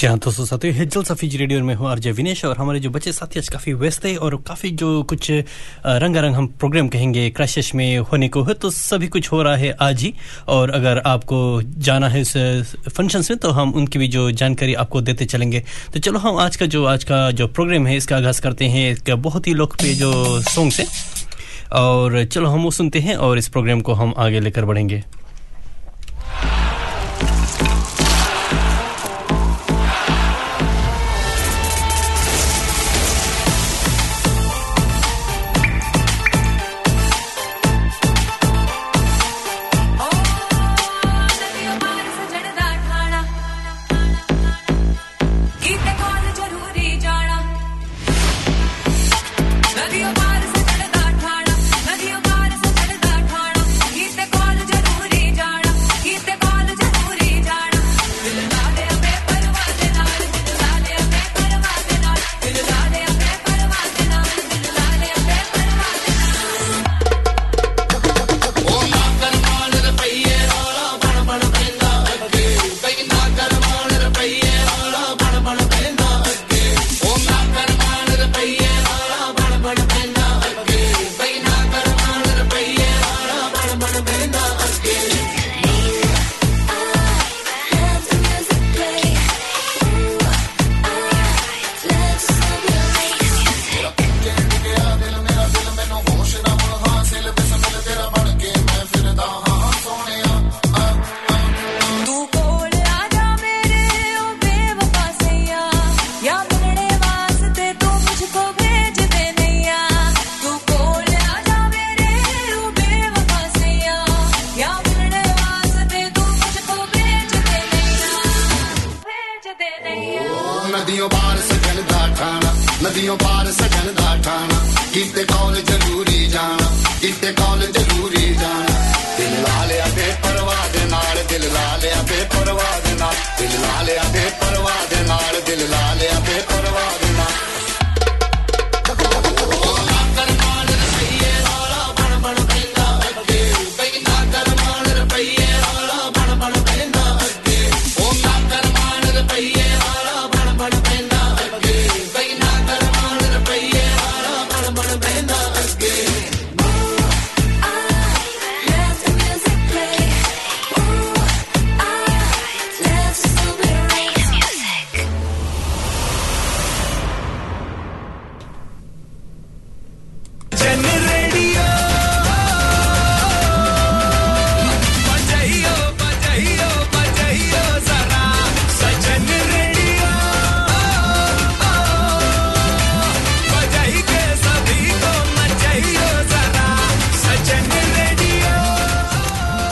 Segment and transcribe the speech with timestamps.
[0.00, 3.12] जी हाँ दोस्तों साथियों हिजल सफीज रेडियो में हूँ आरजे विनेश और हमारे जो बच्चे
[3.12, 7.98] साथी आज काफ़ी व्यस्त है और काफ़ी जो कुछ रंगारंग हम प्रोग्राम कहेंगे, क्रैशेस में
[8.00, 10.12] होने को है तो सभी कुछ हो रहा है आज ही।
[10.48, 12.32] और अगर आपको जाना है इस
[12.88, 16.56] फ़ंक्शंस में तो हम उनकी भी जो जानकारी आपको देते चलेंगे। तो चलो, हम आज
[16.56, 19.94] का जो, आज का जो प्रोग्राम है, इसका आगाज़ करते हैं, इसका बहुत ही लोकप्रिय
[19.94, 20.86] जो सॉन्ग्स है।
[21.72, 25.04] और चलो, हम वो सुनते हैं और इस प्रोग्राम को हम आगे लेकर बढ़ेंगे।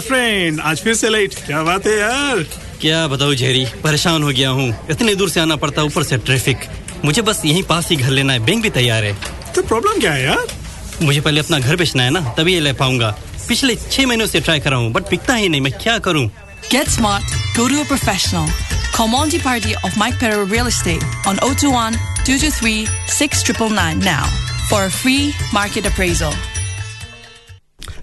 [0.00, 2.42] My friend आज फिर से लेट क्या बात है यार?
[2.80, 6.58] क्या बताऊँ झेरी परेशान हो गया हूँ। इतने दूर से आना पड़ता ऊपर से ट्रैफ़िक
[7.04, 9.12] मुझे बस यहीं पास ही घर लेना है। बैंक भी तैयार है।
[9.54, 10.46] तो प्रॉब्लम क्या है यार?
[11.02, 13.10] मुझे पहले अपना घर बेचना है ना तभी ले पाऊँगा।
[13.48, 16.28] पिछले छह महीनों से ट्राई कर रहा हूँ बट पिकता ही नहीं। मैं क्या करूँ?
[16.96, 17.36] Smart.
[17.56, 18.48] Go to a professional.
[18.96, 24.24] Call Monty Party of Mike Perro Real Estate on 021 223 6999 now
[24.70, 26.32] for a free market appraisal.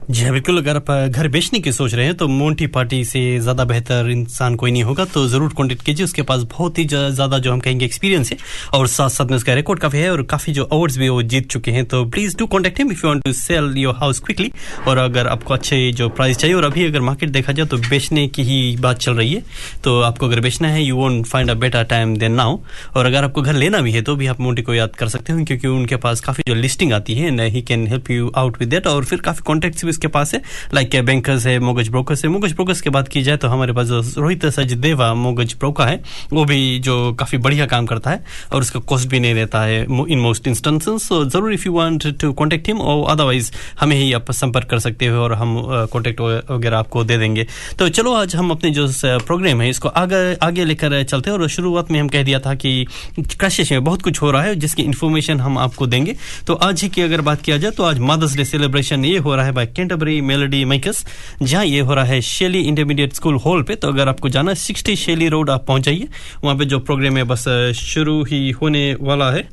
[0.08, 3.20] जी हाँ बिल्कुल। अगर आप घर बेचने की सोच रहे हैं तो मोन्टी पार्टी से
[3.40, 7.38] ज़्यादा बेहतर इंसान कोई नहीं होगा तो ज़रूर कॉन्टेक्ट कीजिए। उसके पास बहुत ही ज़्यादा
[7.38, 8.38] जो हम कहेंगे एक्सपीरियंस है,
[8.74, 11.50] और साथ साथ में उसका रिकॉर्ड काफ़ी है, और काफ़ी जो अवार्ड्स भी वो जीत
[11.52, 14.52] चुके हैं तो please do contact him if you want to sell your house quickly
[14.88, 18.28] और अगर आपको अच्छे जो प्राइस चाहिए, और अभी अगर मार्केट देखा जाए तो बेचने
[18.30, 19.44] की ही बात चल रही है।
[19.84, 22.58] तो आपको अगर बेचना है you won't find a better time than now
[22.96, 25.34] और अगर आपको घर लेना भी है तो भी आप मोन्टी को याद कर सकते
[25.34, 28.70] हो, क्योंकि उनके पास काफ़ी जो लिस्टिंग आती है ही can help you out with
[28.70, 30.42] that और फिर काफ़ी कॉन्टेक्ट भी के पास है।
[30.74, 33.88] लाइक बैंकर्स है मोगज ब्रोकर्स है। मोगज ब्रोकर्स की बात की जाए तो हमारे पास
[33.88, 36.02] जो रोहित सचदेवा मोगज ब्रोकर है,
[36.34, 38.24] वो भी जो काफ़ी बढ़िया काम करता है
[38.54, 42.08] और उसका कॉस्ट भी नहीं रहता है इन मोस्ट इंस्टेंसेस सो ज़रूर if you want
[42.22, 45.56] to contact him और अदरवाइज़ हमें ही आप संपर्क कर सकते हो और हम
[45.92, 47.46] कॉन्टेक्ट वगैरह आपको दे देंगे।
[47.80, 48.88] तो चलो, आज हम अपने जो
[49.20, 52.54] प्रोग्राम है, इसको आगे आगे लेकर चलते हैं और शुरुआत में हम कह दिया था
[52.56, 52.86] कि
[53.20, 56.16] क्रशिश में बहुत कुछ हो रहा है, जिसकी इन्फॉर्मेशन हम आपको देंगे।
[56.48, 59.36] तो आज ही की अगर बात किया जाए तो आज मदर्स डे सेलिब्रेशन ये हो
[59.36, 61.06] रहा है बाय कैंटबरी मेलोडी मेकर्स
[61.42, 64.96] जहाँ ये हो रहा है शेली इंटरमीडिएट स्कूल हॉल पे तो अगर आपको जाना सिक्सटी
[64.96, 66.08] शेली रोड आप पहुँच जाइए
[66.44, 69.48] वहाँ पे जो प्रोग्राम है, बस शुरू ही होने वाला है।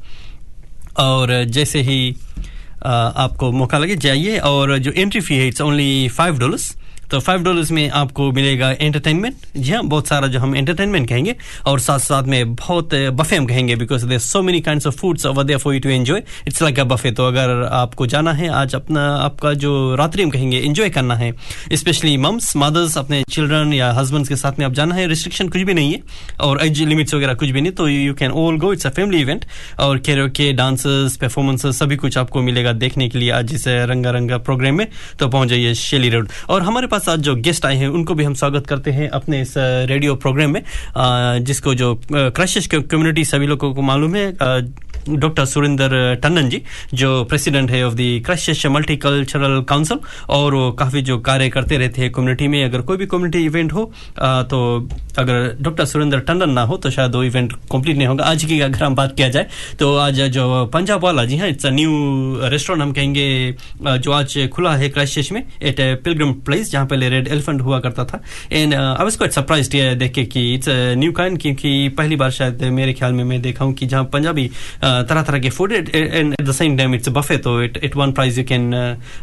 [0.99, 2.15] और जैसे ही
[2.85, 6.73] आपको मौका लगे, जाइए। और जो एंट्री फ़ी है इट्स ओनली फाइव डॉलर्स
[7.11, 11.35] तो फाइव डॉलर्स में आपको मिलेगा एंटरटेनमेंट जी हाँ बहुत सारा जो हम एंटरटेनमेंट कहेंगे,
[11.67, 15.27] और साथ साथ में बहुत बफे हम कहेंगे because there so many kind of foods
[15.27, 18.75] there for you to enjoy it's like a buffet तो अगर आपको जाना है, आज
[18.75, 21.33] अपना, आपका जो रात्रि हम कहेंगे एंजॉय करना है।
[21.75, 25.63] स्पेशली मम्स मदर्स अपने चिल्ड्रन या हस्बैंड के साथ में आप जाना है रिस्ट्रिक्शन कुछ
[25.63, 26.01] भी नहीं है।
[26.41, 29.21] और एज लिमिट्स वगैरह कुछ भी नहीं तो you can all go it's a family
[29.21, 29.45] event
[29.81, 34.11] और केरो के डांसेस परफॉर्मेंसेस सभी कुछ आपको मिलेगा देखने के लिए आज इस रंगा
[34.11, 34.87] रंगा प्रोग्राम में।
[35.19, 38.25] तो पहुँच जाइए शेली रोड और हमारे पास आज जो गेस्ट आए हैं, उनको भी
[38.25, 40.63] हम स्वागत करते हैं अपने इस रेडियो प्रोग्राम में
[41.45, 44.27] जिसको जो क्रशिश कम्युनिटी सभी लोगों को मालूम है।
[45.09, 46.63] डॉक्टर सुरेंद्र टंडन जी
[46.95, 49.99] जो प्रेसिडेंट है ऑफ़ द क्रशिश मल्टीकल्चरल काउंसिल
[50.31, 53.73] और वो काफ़ी जो कार्य करते रहते हैं कम्युनिटी में अगर कोई भी कम्युनिटी इवेंट
[53.73, 58.07] हो आ, तो अगर डॉक्टर सुरेंद्र टंडन ना हो तो शायद वो इवेंट कंप्लीट नहीं
[58.07, 59.47] होगा। आज की अगर हम बात किया जाए
[59.79, 61.91] तो आज जो पंजाब वाला जी हाँ इट्स अ न्यू
[62.51, 63.55] रेस्टोरेंट हम कहेंगे
[63.99, 67.79] जो आज खुला है क्रशिश में। एट ए पिलग्रम प्लेस जहाँ पहले रेड एलिफेंट हुआ
[67.81, 68.23] करता था।
[68.53, 70.69] And I was quite surprise देख के कि इट्स
[70.99, 74.51] न्यू काइंड क्योंकि पहली बार शायद मेरे ख्याल में मैं देखा हूँ कि जहाँ पंजाबी
[75.03, 78.13] तरह तरह के food and at the same time it's buffet तो it it one
[78.13, 78.73] price you can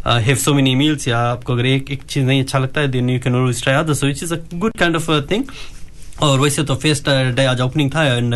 [0.07, 3.09] have so many meals या आपको अगर एक एक चीज़ नहीं अच्छा लगता है then
[3.09, 5.43] you can always try other so it's is a good kind of thing
[6.23, 8.33] और वैसे तो फेस्ट डे आज ओपनिंग था and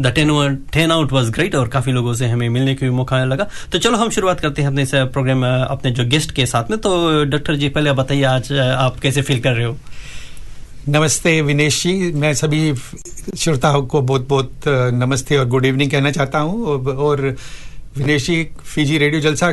[0.00, 0.56] the ten
[0.92, 3.96] turnout was great और काफ़ी लोगों से हमें मिलने का भी मौका लगा। तो चलो,
[3.98, 7.56] हम शुरुआत करते हैं अपने इस प्रोग्राम अपने जो गेस्ट के साथ में। तो डॉक्टर
[7.56, 9.76] जी, पहले बताइए आज आप कैसे फील कर रहे हो?
[10.88, 12.74] नमस्ते विनेश जी। मैं सभी
[13.38, 17.20] श्रोताओं को बहुत बहुत नमस्ते और गुड इवनिंग कहना चाहता हूँ। और
[17.96, 19.50] विनेश जी, फीजी रेडियो जलसा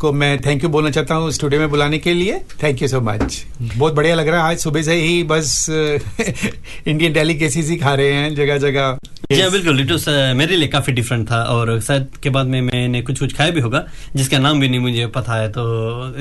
[0.00, 3.00] को मैं थैंक यू बोलना चाहता हूँ स्टूडियो में बुलाने के लिए। थैंक यू सो
[3.00, 7.94] मच बहुत बढ़िया लग रहा है। आज सुबह से ही बस इंडियन डेलीकेसीज ही खा
[7.94, 8.98] रहे हैं जगह जगह
[9.32, 9.90] जी हाँ, बिल्कुल इट
[10.36, 13.60] मेरे लिए काफ़ी डिफरेंट था और शायद के बाद में मैंने कुछ कुछ खाया भी
[13.60, 13.84] होगा
[14.16, 15.64] जिसका नाम भी नहीं मुझे पता है तो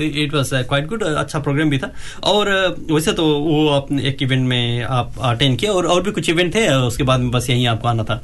[0.03, 1.91] इट वॉज़ क्वाइट गुड अच्छा प्रोग्राम भी था।
[2.23, 2.49] और
[2.91, 6.53] वैसे तो वो अपने एक इवेंट में आप अटेंड किया और और भी कुछ इवेंट
[6.55, 8.21] थे उसके बाद में बस यही आपको आना था?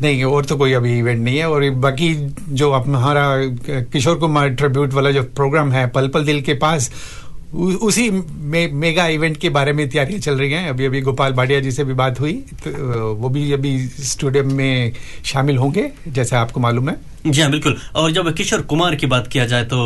[0.00, 2.14] नहीं और तो कोई अभी इवेंट नहीं है और बाकी
[2.60, 3.24] जो हमारा
[3.92, 6.90] किशोर कुमार ट्रिब्यूट वाला जो प्रोग्राम है पल पल दिल के पास
[7.52, 11.60] उसी मे, मेगा इवेंट के बारे में तैयारियाँ चल रही हैं। अभी अभी गोपाल भाटिया
[11.60, 12.32] जी से भी बात हुई
[12.64, 14.92] तो वो भी अभी स्टूडियो में
[15.24, 19.26] शामिल होंगे जैसे आपको मालूम है। जी हाँ बिल्कुल। और जब किशोर कुमार की बात
[19.26, 19.78] किया जाए तो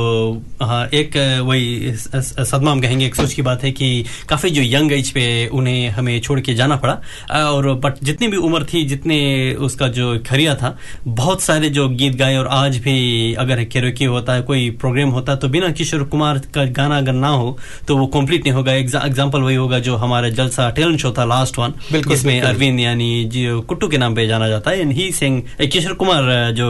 [0.62, 4.92] हाँ एक वही सदमा हम कहेंगे एक सोच की बात है कि काफ़ी जो यंग
[4.92, 6.94] एज पे उन्हें हमें छोड़ के जाना पड़ा।
[7.40, 9.18] और बट जितनी भी उम्र थी जितने
[9.60, 10.76] उसका जो खरिया था
[11.06, 15.32] बहुत सारे जो गीत गाए और आज भी अगर केरोकी होता है कोई प्रोग्राम होता
[15.32, 17.56] है तो बिना किशोर कुमार का गाना अगर ना हो
[17.88, 21.58] तो वो कंप्लीट नहीं होगा। एग्ज़ाम्पल वही होगा जो हमारा जलसा टैलेंट शो था लास्ट
[21.58, 21.74] वन
[22.12, 26.52] इसमें अरविंद यानी जो कुट्टू के नाम पे जाना जाता है। ही सिंह किशोर कुमार
[26.52, 26.68] जो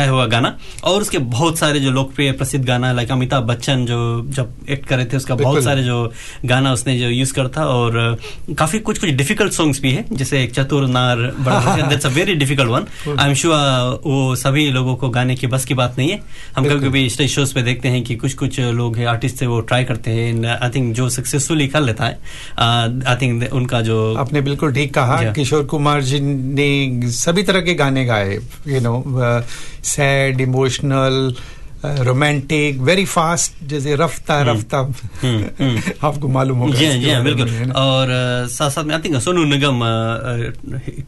[0.00, 3.98] गाया हुआ गाना। और उसके बहुत सारे जो लोकप्रिय प्रसिद्ध गाना लाइक अमिताभ बच्चन जो
[4.30, 5.98] जब एक्ट करे थे उसका बहुत सारे जो
[6.46, 8.18] गाना उसने जो यूज़ करता था। और
[8.58, 12.86] काफ़ी कुछ कुछ डिफ़िकल्ट सॉन्ग्स भी है जैसे चतुर नार that's a very difficult one
[13.18, 16.20] I am sure वो सभी लोगों को गाने की बस की बात नहीं है।
[16.56, 19.48] हम कभी कभी स्टेज शोज़ पे देखते हैं कि कुछ कुछ लोग हैं आर्टिस्ट है
[19.48, 22.18] वो ट्राई करते हैं। आई थिंक जो सक्सेसफुली कर लेता है
[22.58, 27.74] आई थिंक उनका जो आपने बिल्कुल ठीक कहा। किशोर कुमार जी ने सभी तरह के
[27.74, 28.94] गाने गाए you know
[29.92, 31.16] sad emotional
[31.84, 34.78] romantic very fast जैसे रफ्ता हम्म। रफ्ता।
[35.22, 38.08] हम्म, हम्म। आपको मालूम होगा जी जी बिल्कुल। और
[38.50, 39.80] साथ साथ में I think Sonu Nigam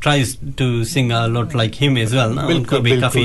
[0.03, 2.47] tries to sing a lot like him as well ना?
[2.47, 3.25] उनको भी काफ़ी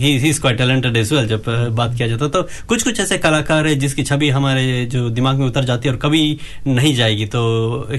[0.00, 1.44] ही is quite talented as well जब
[1.76, 5.46] बात किया जाता तो कुछ कुछ ऐसे कलाकार है जिसकी छवि हमारे जो दिमाग में
[5.46, 6.22] उतर जाती है और कभी
[6.66, 7.42] नहीं जाएगी। तो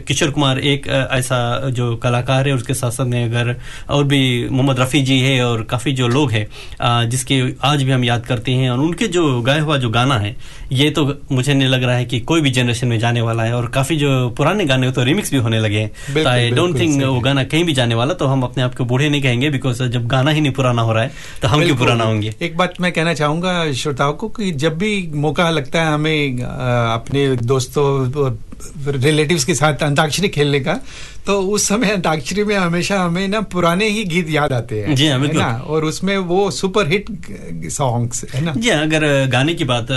[0.07, 1.37] किशोर कुमार एक ऐसा
[1.69, 3.55] जो कलाकार है उसके साथ साथ में अगर
[3.89, 8.03] और भी मोहम्मद रफी जी है और काफ़ी जो लोग हैं जिसके आज भी हम
[8.03, 10.35] याद कर करती हैं और उनके जो गाया हुआ जो गाना है
[10.71, 13.53] ये तो मुझे नहीं लग रहा है कि कोई भी जनरेशन में जाने वाला है
[13.55, 17.03] और काफ़ी जो पुराने गाने तो रिमिक्स भी होने लगे हैं। तो आई डोंट थिंक
[17.03, 19.83] वो गाना कहीं भी जाने वाला तो हम अपने आप को बूढ़े नहीं कहेंगे बिकॉज़
[19.83, 21.11] जब गाना ही नहीं पुराना हो रहा है
[21.41, 22.33] तो हम क्यों पुराना होंगे?
[22.41, 27.27] एक बात मैं कहना चाहूँगा श्रोताओं को कि जब भी मौका लगता है हमें अपने
[27.35, 28.09] दोस्तों
[28.87, 30.79] रिलेटिव्स के साथ अंताक्षरी खेलने का
[31.27, 35.07] तो उस समय अंताक्षरी में हमेशा हमें ना पुराने ही गीत याद आते हैं जी
[35.07, 37.05] हाँ बिल्कुल। और उसमें वो सुपर हिट
[37.71, 38.53] सॉन्ग्स है ना?
[38.57, 39.91] जी हाँ अगर गाने की बात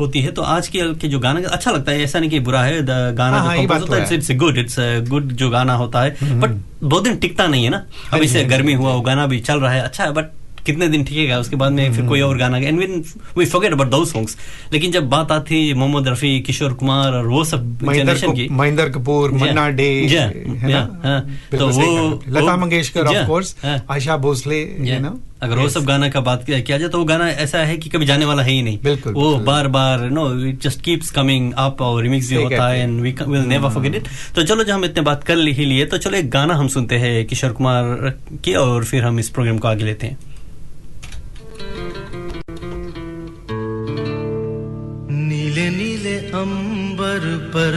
[0.00, 2.62] होती है तो आज के, के जो गाना अच्छा लगता है ऐसा नहीं कि बुरा
[2.62, 4.76] है गाना हाँ, जो होता है इट्स गुड इट्स
[5.08, 7.84] गुड जो गाना होता है बट हम्म, हम्म। बहुत दिन टिकता नहीं है ना?
[8.10, 10.30] हाँ इसे हाँ गर्मी हुआ वो गाना भी चल रहा है अच्छा है बट
[10.66, 12.86] कितने दिन टिकेगा उसके बाद में फिर कोई और गाना and we
[13.38, 14.36] we forget about those songs
[14.72, 19.32] लेकिन जब बात आती मोहम्मद रफी किशोर कुमार और वो सब जनरेशन की महेंद्र कपूर
[19.34, 19.88] मन्ना डे
[21.04, 21.20] हाँ,
[21.50, 25.18] तो वो Lata Mangeshkar of course Asha Bhosle you know?
[25.42, 28.06] अगर वो सब गाना का बात किया जाए तो वो गाना ऐसा है कि कभी
[28.06, 29.44] जाने वाला है ही नहीं। बिल्कुल वो बिल्कुल.
[29.46, 33.14] बार बार no it just keeps coming up और रिमिक्स भी होता है। And we
[33.28, 36.18] will never forget it तो चलो जब हम इतने बात कर ही लिए तो चलो
[36.18, 39.84] एक गाना हम सुनते हैं किशोर कुमार की और फिर हम इस प्रोग्राम को आगे
[39.84, 40.18] लेते हैं।
[47.56, 47.76] पर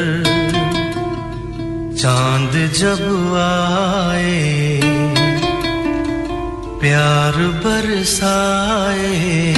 [1.99, 3.03] चाँद जब
[3.39, 4.79] आए,
[6.81, 9.53] प्यार बरसाए,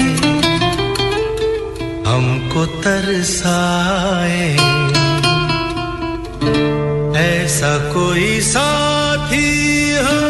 [2.08, 4.48] हमको तरसाए।
[7.22, 9.50] ऐसा कोई साथी
[10.00, 10.22] हो,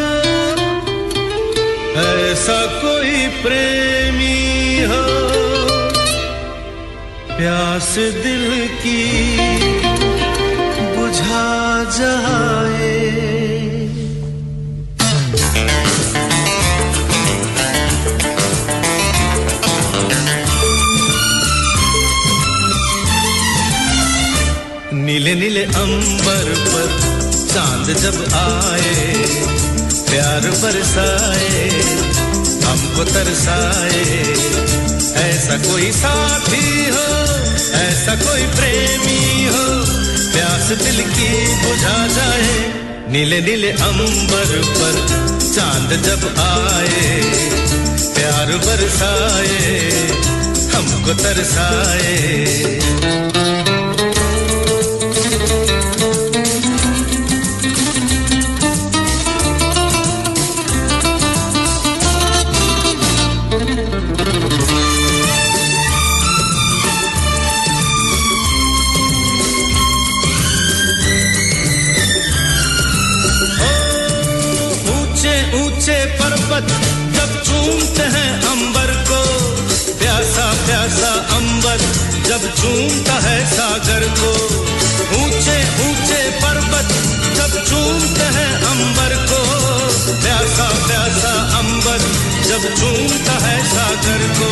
[2.08, 4.40] ऐसा कोई प्रेमी
[4.84, 5.04] हो।
[7.38, 9.81] प्यास दिल की
[11.92, 12.90] जाए।
[24.94, 26.90] नीले नीले अंबर पर
[27.52, 29.14] चाँद जब आए,
[30.10, 31.70] प्यार बरसाए,
[32.66, 34.20] हमको तरसाए।
[35.22, 37.08] ऐसा कोई साथी हो,
[37.80, 39.91] ऐसा कोई प्रेमी हो
[40.34, 41.30] प्यास दिल की
[41.64, 42.54] बुझा जाए।
[43.10, 44.96] नीले नीले अंबर पर
[45.56, 47.22] चाँद जब आए,
[48.16, 49.90] प्यार बरसाए,
[50.76, 53.31] हमको तरसाए।
[82.32, 84.32] जब चूमता है सागर को।
[85.18, 86.94] ऊँचे ऊँचे पर्वत
[87.36, 89.42] जब चूमते हैं अंबर को।
[90.22, 91.98] प्यासा प्यासा अंबर
[92.44, 94.50] जब चूमता है सागर को।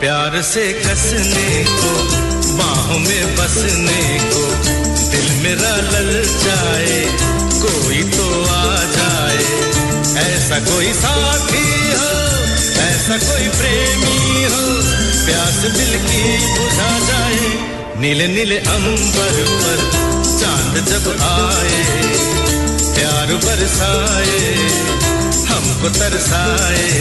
[0.00, 4.44] प्यार से कसने को बाहों में बसने को
[5.10, 6.10] दिल मेरा लल
[6.44, 6.96] जाए,
[7.62, 9.42] कोई तो आ जाए।
[10.24, 12.12] ऐसा कोई साथी हो,
[12.82, 14.64] ऐसा कोई प्रेमी हो,
[15.26, 16.22] प्यास दिल की
[16.58, 17.52] बुझा जाए।
[18.00, 19.78] नीले नीले अंबर पर
[20.38, 21.78] चाँद जब आए,
[22.94, 24.42] प्यार बरसाए,
[25.48, 26.94] हमको तरसाए।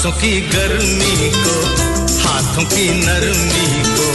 [0.00, 1.54] सांसों की गर्मी को,
[2.20, 4.06] हाथों की नरमी को,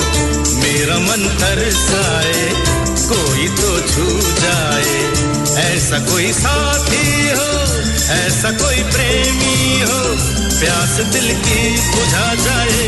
[0.58, 2.50] मेरा मन तरसाए,
[3.10, 4.06] कोई तो छू
[4.39, 4.96] जाए।
[5.65, 7.51] ऐसा कोई साथी हो,
[8.15, 10.00] ऐसा कोई प्रेमी हो,
[10.60, 11.62] प्यास दिल की
[11.92, 12.82] बुझा जाए।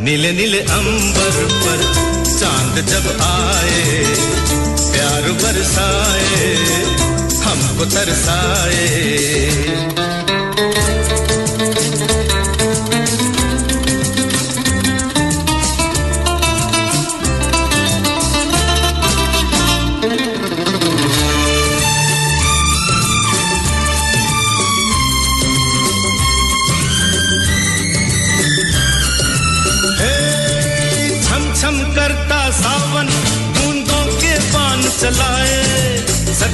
[0.00, 1.78] नीले नीले अंबर पर
[2.40, 3.84] चाँद जब आए,
[4.88, 6.48] प्यार बरसाए,
[7.44, 8.86] हमको तरसाए।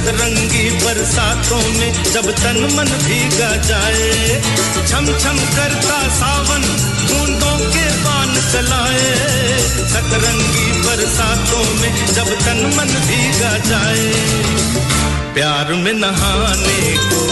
[0.05, 4.41] सतरंगी बरसातों में जब तन मन भीगा जाए,
[4.87, 6.61] छम छम करता सावन
[7.09, 9.15] बूंदों के पान चलाए।
[9.93, 14.11] सतरंगी बरसातों में जब तन मन भीगा जाए,
[15.33, 17.25] प्यार में नहाने को,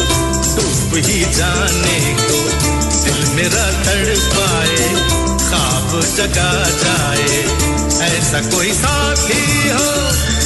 [0.56, 2.42] डूब ही जाने को,
[3.03, 4.89] दिल मेरा तड़ पाए
[5.46, 6.51] खाब जगा
[6.84, 7.46] जाए।
[8.10, 10.32] ऐसा कोई साथी हो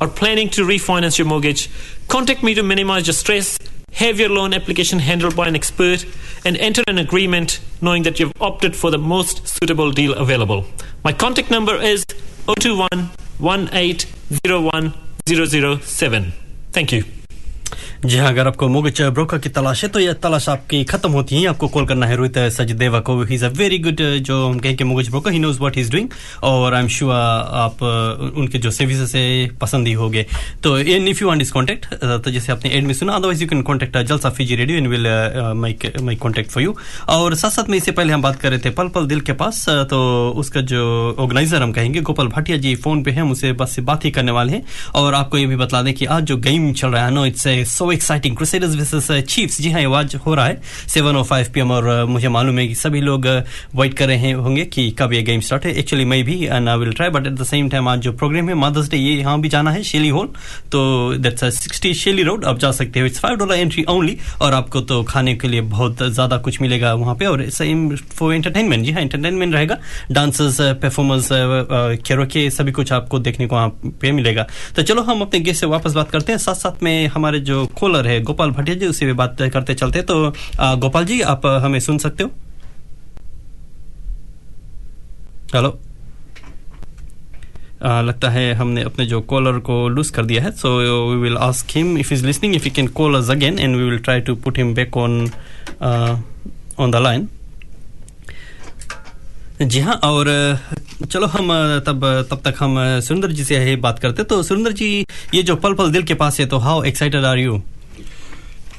[0.00, 1.70] or planning to refinance your mortgage,
[2.08, 3.58] contact me to minimize your stress,
[3.92, 6.04] have your loan application handled by an expert,
[6.44, 10.64] and enter an agreement knowing that you've opted for the most suitable deal available.
[11.04, 12.04] My contact number is
[12.46, 14.94] 021 1801
[15.80, 16.32] 007.
[16.72, 17.04] Thank you.
[18.04, 21.36] जी हाँ अगर आपको मोगच broker की तलाश है तो यह तलाश आपकी खत्म होती
[21.36, 24.58] है। आपको कॉल करना है रोहित सचदेवा को। He is a very good जो हम
[24.58, 26.08] कहें कि मोगच broker he knows what he is doing
[26.42, 30.24] और आई एम श्योर आप उनके जो सर्विसेज़ है, पसंद ही होंगे।
[30.62, 33.48] तो इन if you want is contact तो जैसे आपने एड में सुना otherwise you
[33.48, 35.06] can contact Jalsa Fiji Radio in will
[35.56, 36.76] my contact for you
[37.08, 39.32] और साथ साथ में इससे पहले हम बात कर रहे थे पल पल दिल के
[39.42, 40.00] पास तो
[40.36, 40.86] उसका जो
[41.18, 44.32] ऑर्गेनाइजर हम कहेंगे, गोपाल भाटिया जी फ़ोन पे हैं उसे बस से बात ही करने
[44.32, 47.10] वाले हैं। और आपको ये भी बता दें कि आज जो गेम चल रहा है
[47.10, 47.46] no it's
[47.92, 51.60] exciting Crusaders versus Chiefs जी हाँ ये आज हो रहा है। सेवन ओ फाइव पी
[51.60, 55.12] और uh, मुझे मालूम है कि सभी लोग वेट uh, कर रहे होंगे कि कब
[55.12, 57.68] ये गेम स्टार्ट है। एक्चुअली मैं भी and I will try but at the same
[57.68, 60.26] time आज जो प्रोग्राम है मदर्स डे ये यहाँ भी जाना है शेली हॉल
[60.72, 64.54] तो दैट्स सिक्सटी शेली रोड आप जा सकते हो। It's five dollar entry only और
[64.54, 68.84] आपको तो खाने के लिए बहुत ज़्यादा कुछ मिलेगा वहाँ पे और सेम फॉर एंटरटेनमेंट
[68.84, 69.78] जी हाँ एंटरटेनमेंट रहेगा।
[70.12, 73.68] डांसर्स परफॉर्मर्स कैरोके सभी कुछ आपको देखने को वहाँ
[74.00, 74.46] पे मिलेगा।
[74.76, 77.64] तो चलो हम अपने गेस्ट से वापस बात करते हैं। साथ साथ में हमारे जो
[77.80, 80.14] कॉलर है। गोपाल भटिया जी उससे भी बात करते चलते। तो
[80.78, 82.30] गोपाल जी, आप हमें सुन सकते हो?
[85.54, 85.78] हेलो?
[87.82, 90.68] लगता है हमने अपने जो कॉलर को लूज कर दिया है। So
[91.10, 93.82] we will ask him if is listening if you can call us again and we
[93.82, 95.30] will try to put him back on
[96.78, 97.28] on the line
[99.62, 100.28] जी हाँ और
[101.06, 101.48] चलो हम
[101.86, 104.88] तब तब तक हम सुरेंद्र जी से बात करते तो सुरेंद्र जी
[105.34, 107.60] ये जो पल पल दिल के पास है तो how excited are you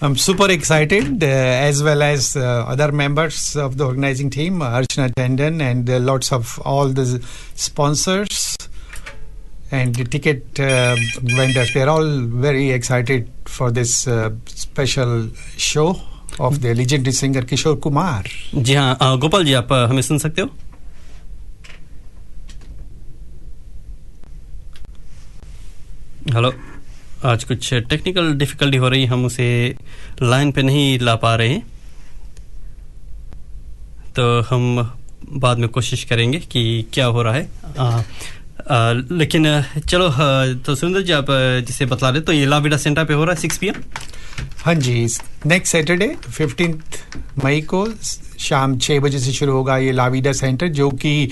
[0.02, 1.30] I'm super excited, uh,
[1.70, 6.32] as well as uh, other members of the organizing team, Archana Tandon, and uh, lots
[6.32, 7.04] of all the
[7.64, 8.56] sponsors
[9.72, 11.74] and the ticket uh, vendors.
[11.74, 12.08] They're all
[12.46, 13.28] very excited
[13.58, 15.28] for this uh, special
[15.58, 15.90] show
[16.40, 18.24] of the legendary singer Kishore Kumar.
[18.56, 20.50] जी हाँ गोपाल जी आप हमें सुन सकते हो
[26.34, 26.52] hello.
[27.26, 29.46] आज कुछ technical difficulty हो रही हम उसे
[30.22, 31.62] लाइन पे नहीं ला पा रहे हैं।
[34.16, 34.78] तो हम
[35.34, 40.10] बाद में कोशिश करेंगे कि क्या हो रहा है। आ, आ, लेकिन चलो
[40.56, 41.26] तो सुंदर जी आप
[41.68, 43.72] जिसे बतला रहे तो ये लाविडा सेंटर पे हो रहा है सिक्स पी
[44.64, 45.06] हाँ जी
[45.46, 46.80] नेक्स्ट सैटरडे फिफ्टीन
[47.44, 47.86] मई को
[48.40, 51.32] शाम छः बजे से शुरू होगा ये लाविडा सेंटर जो कि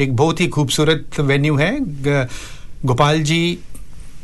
[0.00, 1.78] एक बहुत ही खूबसूरत वेन्यू है।
[2.84, 3.58] गोपाल जी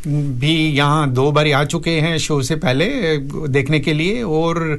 [0.06, 2.86] भी यहाँ दो बार आ चुके हैं शो से पहले
[3.48, 4.78] देखने के लिए, और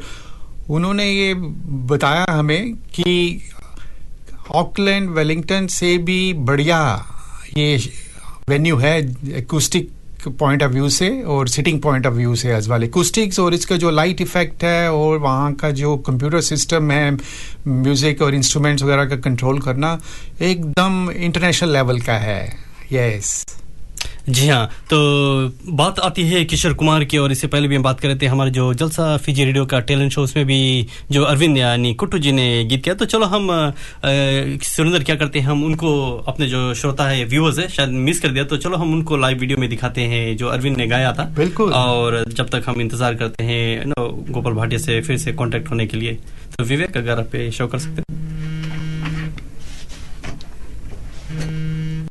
[0.69, 3.41] उन्होंने ये बताया हमें कि
[4.51, 6.79] ऑकलैंड वेलिंगटन से भी बढ़िया
[7.57, 7.77] ये
[8.49, 8.97] वेन्यू है
[9.38, 9.89] एकूस्टिक
[10.39, 13.77] पॉइंट ऑफ़ व्यू से और सिटिंग पॉइंट ऑफ़ व्यू से एज वेल एकूस्टिक्स और इसका
[13.77, 17.11] जो लाइट इफ़ेक्ट है और वहाँ का जो कंप्यूटर सिस्टम है
[17.67, 19.99] म्यूज़िक और इंस्ट्रूमेंट्स वगैरह का कंट्रोल करना
[20.41, 22.41] एकदम इंटरनेशनल लेवल का है
[22.91, 23.64] यस yes.
[24.27, 24.97] जी हाँ तो
[25.71, 28.25] बात आती है किशोर कुमार की और इससे पहले भी हम बात कर रहे थे
[28.25, 32.31] हमारे जो जलसा फीजी रेडियो का टैलेंट शो उसमें भी जो अरविंद यानी कुट्टू जी
[32.31, 33.47] ने गीत किया। तो चलो हम
[34.05, 35.91] सुरेंद्र क्या करते हैं हम उनको
[36.27, 39.39] अपने जो श्रोता है व्यूअर्स है शायद मिस कर दिया तो चलो हम उनको लाइव
[39.39, 43.15] वीडियो में दिखाते हैं जो अरविंद ने गाया था। बिल्कुल। और जब तक हम इंतज़ार
[43.15, 46.17] करते हैं नो गोपाल भाटिया से फिर से कॉन्टेक्ट होने के लिए
[46.57, 48.13] तो विवेक अगर आप शो कर सकते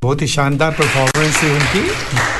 [0.05, 2.34] बहुत ही शानदार परफॉर्मेंस थी उनकी।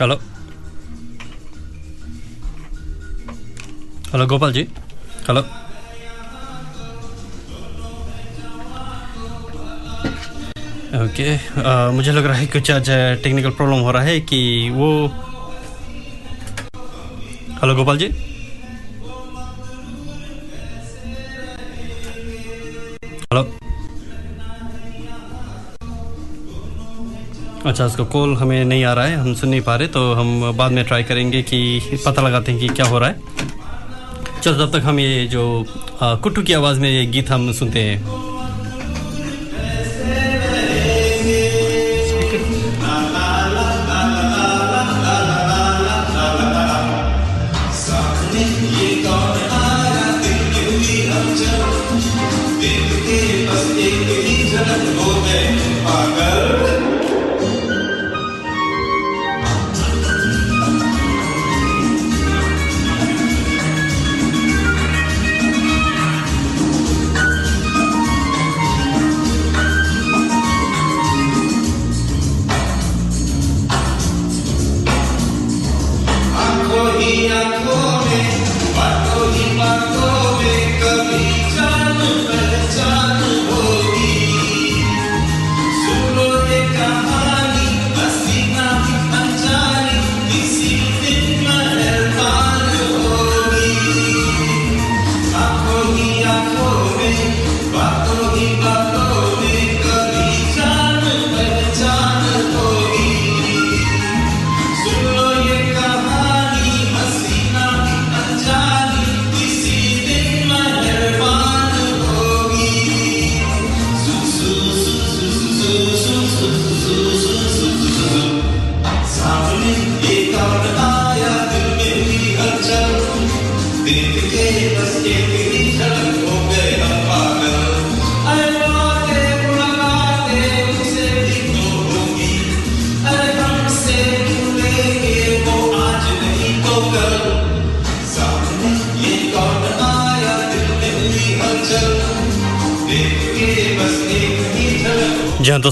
[0.00, 0.14] Hello
[4.12, 4.62] hello Gopal ji
[5.28, 5.40] hello
[10.94, 12.90] okay okay, मुझे लग रहा है कुछ आज
[13.22, 14.40] टेक्निकल प्रॉब्लम हो रहा है कि
[14.74, 14.90] वो
[17.60, 18.08] हेलो गोपाल जी
[27.66, 30.52] अच्छा उसका कॉल हमें नहीं आ रहा है, हम सुन नहीं पा रहे तो हम
[30.56, 33.20] बाद में ट्राई करेंगे कि पता लगाते हैं कि क्या हो रहा है।
[34.42, 35.64] चलो, तब तक हम ये जो
[36.02, 38.31] कुट्टू की आवाज़ में ये गीत हम सुनते हैं।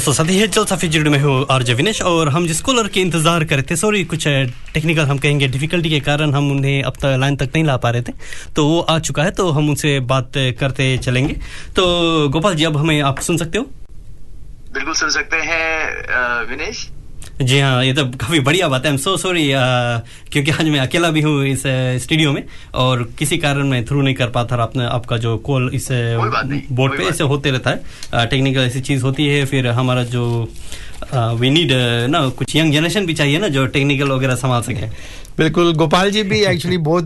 [0.01, 3.01] दोस्तों, साथी है चल साफी जुड़ में हूँ आरजे विनेश और हम जिस कॉलर के
[3.01, 4.27] इंतज़ार कर रहे थे सॉरी कुछ
[4.75, 7.91] टेक्निकल हम कहेंगे डिफिकल्टी के कारण हम उन्हें अब तक लाइन तक नहीं ला पा
[7.91, 8.13] रहे थे।
[8.57, 11.35] तो वो आ चुका है तो हम उनसे बात करते चलेंगे।
[11.77, 11.85] तो
[12.29, 13.65] गोपाल जी, अब हमें आप सुन सकते हो?
[14.73, 16.89] बिल्कुल सुन सकते हैं विनेश।
[17.41, 19.47] जी हाँ ये तो काफ़ी बढ़िया बात है। आई एम सो सॉरी
[20.33, 21.63] क्योंकि आज मैं अकेला भी हूँ इस
[22.03, 22.43] स्टूडियो में
[22.75, 25.89] और किसी कारण मैं थ्रू नहीं कर पाता आपने आपका जो कॉल इस
[26.71, 30.49] बोर्ड पे ऐसे होते रहता है। टेक्निकल ऐसी चीज़ होती है फिर हमारा जो
[31.13, 31.73] वी नीड
[32.11, 34.87] ना कुछ यंग जनरेशन भी चाहिए ना जो टेक्निकल वगैरह संभाल सके।
[35.39, 37.05] बिल्कुल गोपाल जी भी एक्चुअली बहुत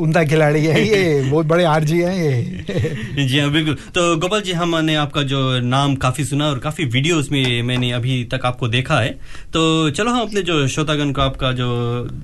[0.00, 4.52] उमदा खिलाड़ी है ये बहुत बड़े आरजी हैं ये। जी हाँ बिल्कुल। तो गोपाल जी
[4.52, 9.00] हमने आपका जो नाम काफ़ी सुना और काफ़ी वीडियोस में मैंने अभी तक आपको देखा
[9.00, 9.10] है।
[9.52, 11.68] तो चलो हम अपने जो श्रोतागण को आपका जो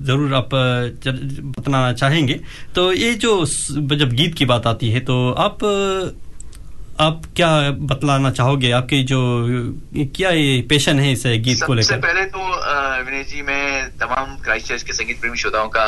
[0.01, 2.39] ज़रूर आप बताना चाहेंगे।
[2.75, 5.57] तो ये जो जब गीत की बात आती है तो आप
[7.01, 7.49] आप क्या
[7.89, 8.71] बतलाना चाहोगे?
[8.71, 9.19] आपके जो
[10.15, 11.97] क्या ये पेशन है इस गीत को लेकर?
[11.99, 12.39] पहले तो
[13.05, 15.85] विनय जी मैं तमाम क्राइस्ट चर्च के संगीत प्रेमी श्रोताओं का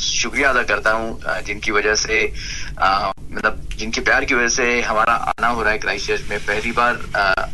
[0.00, 5.48] शुक्रिया अदा करता हूँ जिनकी वजह से मतलब जिनके प्यार की वजह से हमारा आना
[5.48, 7.00] हो रहा है क्राइस्ट चर्च में। पहली बार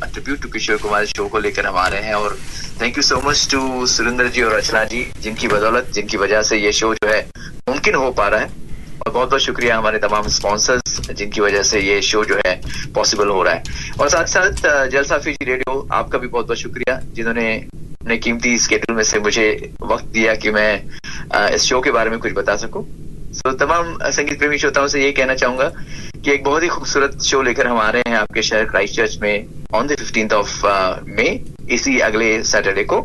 [0.04, 2.38] tribute to Kishore Kumar show को लेकर हम आ रहे हैं और
[2.82, 6.59] thank you so much to Surendra ji और रचना जी जिनकी बदौलत जिनकी वजह से
[6.59, 7.20] ये शो जो है
[7.68, 8.64] मुमकिन हो पा रहा है।
[9.06, 12.60] बहुत बहुत शुक्रिया हमारे तमाम स्पॉन्सर्स जिनकी वजह से ये शो जो है
[12.94, 13.62] पॉसिबल हो रहा है।
[14.00, 18.96] और साथ साथ जलसा फीजी रेडियो आपका भी बहुत बहुत शुक्रिया, जिन्होंने अपने कीमती स्केड्यूल
[18.96, 19.48] में से मुझे
[19.82, 22.84] वक्त दिया कि मैं इस शो के बारे में कुछ बता सकूँ।
[23.36, 25.68] तो तमाम संगीत प्रेमी श्रोताओं से ये कहना चाहूँगा
[26.24, 29.18] कि एक बहुत ही खूबसूरत शो लेकर हम आ रहे हैं आपके शहर क्राइस्ट चर्च
[29.22, 30.66] में on the fifteenth of
[31.08, 31.28] May
[31.74, 32.98] इसी अगले सैटरडे को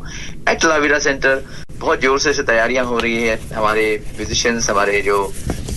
[0.50, 1.44] एट लाविरा सेंटर
[1.82, 3.84] बहुत ज़ोर से तैयारियाँ हो रही है। हमारे
[4.18, 5.18] म्यूजिशियंस हमारे जो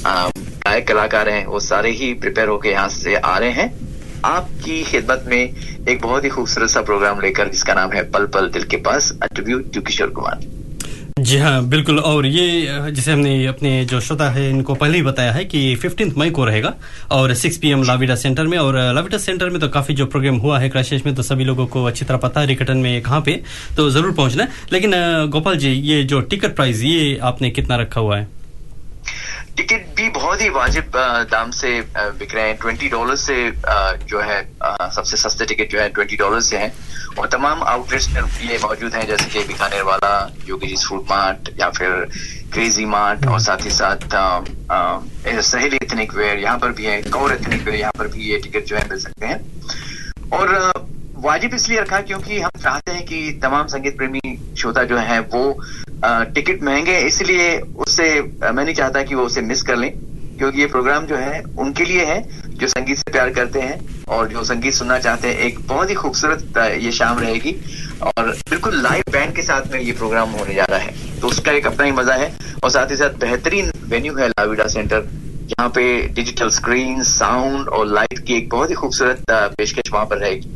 [0.06, 5.24] गायक कलाकार हैं, वो सारे ही प्रिपेयर होके यहाँ से आ रहे हैं। आपकी खिदमत
[5.28, 8.76] में एक बहुत ही खूबसूरत सा प्रोग्राम लेकर, जिसका नाम है पल पल दिल के
[8.78, 10.44] पास अट्रीब्यूट टू किशोर कुमार।
[11.16, 15.32] जी हाँ बिल्कुल। और ये जिसे हमने अपने जो श्रोता है, इनको पहले ही बताया
[15.32, 16.74] है कि फिफ्टीन मई को रहेगा
[17.12, 20.58] और सिक्स पीएम लाविडा सेंटर में। और लाविडा सेंटर में तो काफ़ी जो प्रोग्राम हुआ
[20.58, 23.40] है क्राइसिस में तो सभी लोगों को अच्छी तरह पता है रिकटन में कहाँ पे
[23.76, 24.92] तो ज़रूर पहुँचना लेकिन
[25.32, 28.28] गोपाल जी, ये जो टिकट प्राइस ये आपने कितना रखा हुआ है?
[29.56, 30.96] टिकट भी बहुत ही वाजिब
[31.30, 33.36] दाम से बिक रहे हैं। ट्वेंटी डॉलर से
[34.08, 34.40] जो है
[34.94, 36.72] सबसे सस्ते टिकट जो है ट्वेंटी डॉलर से हैं।
[37.18, 40.14] और तमाम आउटलेट्स में ये मौजूद हैं, जैसे कि बीकानेर वाला,
[40.48, 41.90] योगी फ़ूड मार्ट या फिर
[42.52, 43.98] क्रेजी मार्ट और साथ ही साथ
[45.42, 48.64] सहेली एथनिक वेयर यहाँ पर भी है कौर एथनिक वेयर यहाँ पर भी ये टिकट
[48.66, 49.38] जो है मिल सकते हैं।
[50.32, 50.72] और
[51.24, 54.20] वाजिब इसलिए रखा क्योंकि हम चाहते हैं कि तमाम संगीत प्रेमी
[54.58, 55.42] श्रोता जो है वो
[56.04, 59.90] टिकट महँगे इसलिए उससे मैं नहीं चाहता कि वो उसे मिस कर लें,
[60.38, 64.28] क्योंकि ये प्रोग्राम जो है, उनके लिए है, जो संगीत से प्यार करते हैं और
[64.28, 67.54] जो संगीत सुनना चाहते हैं, एक बहुत ही खूबसूरत ये शाम रहेगी।
[68.02, 71.52] और बिल्कुल लाइव बैंड के साथ में ये प्रोग्राम होने जा रहा है। तो उसका
[71.52, 72.32] एक अपना ही मज़ा है
[72.64, 75.08] और साथ ही साथ बेहतरीन वेन्यू है लाविडा सेंटर
[75.46, 80.18] जहाँ पे डिजिटल स्क्रीन साउंड और लाइट की एक बहुत ही खूबसूरत पेशकश वहाँ पर
[80.18, 80.50] रहेगी।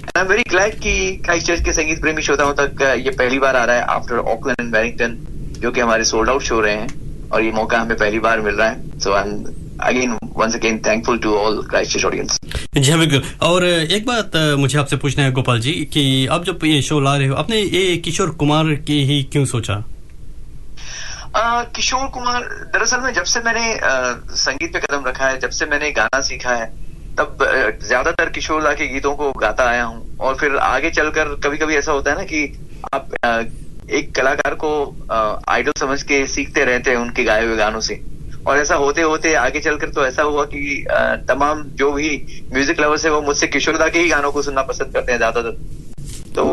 [0.00, 0.92] आई एम वेरी ग्लैड कि
[1.24, 4.60] क्राइस्ट चर्च के संगीत प्रेमी श्रोताओं तक ये पहली बार आ रहा है आफ्टर ऑकलैंड
[4.60, 5.16] एंड वेरिंगटन
[5.60, 8.54] जो कि हमारे सोल्ड आउट शो रहे हैं और ये मौका हमें पहली बार मिल
[8.54, 9.44] रहा है। So I am
[9.88, 12.40] again once again thankful to all Christchurch audience
[12.76, 16.64] जी हाँ, बिल्कुल। और एक बात मुझे आपसे पूछना है गोपाल जी कि आप जब
[16.64, 19.82] ये शो ला रहे हो आपने ये किशोर कुमार की ही क्यों सोचा?
[21.36, 22.42] आ, किशोर कुमार
[22.74, 24.12] दरअसल में जब से मैंने आ,
[24.44, 26.72] संगीत पे कदम रखा है जब से मैंने गाना सीखा है
[27.18, 27.38] तब
[27.82, 31.74] ज़्यादातर किशोर दा के गीतों को गाता आया हूँ। और फिर आगे चलकर कभी कभी
[31.76, 32.44] ऐसा होता है ना कि
[32.94, 33.10] आप
[33.90, 34.70] एक कलाकार को
[35.48, 38.00] आइडल समझ के सीखते रहते हैं उनके गाए हुए गानों से।
[38.46, 40.84] और ऐसा होते होते आगे चलकर तो ऐसा हुआ कि
[41.28, 42.10] तमाम जो भी
[42.52, 45.18] म्यूज़िक लवर्स है वो मुझसे किशोर दा के ही गानों को सुनना पसंद करते हैं
[45.18, 45.58] ज़्यादातर।
[46.34, 46.44] तो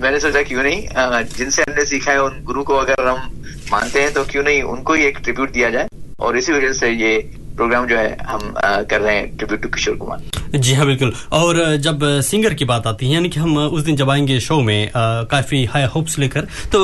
[0.00, 3.30] मैंने सोचा क्यों नहीं जिनसे हमने सीखा है उन गुरु को अगर हम
[3.72, 5.88] मानते हैं तो क्यों नहीं उनको ही एक ट्रिब्यूट दिया जाए।
[6.20, 7.16] और इसी वजह से ये
[7.56, 11.76] प्रोग्राम जो है हम कर रहे हैं ट्रिब्यूट टू किशोर कुमार। जी हाँ बिल्कुल। और
[11.78, 14.90] जब सिंगर की बात आती है यानी कि हम उस दिन जब आएँगे शो में
[14.96, 16.80] काफ़ी हाई होप्स लेकर तो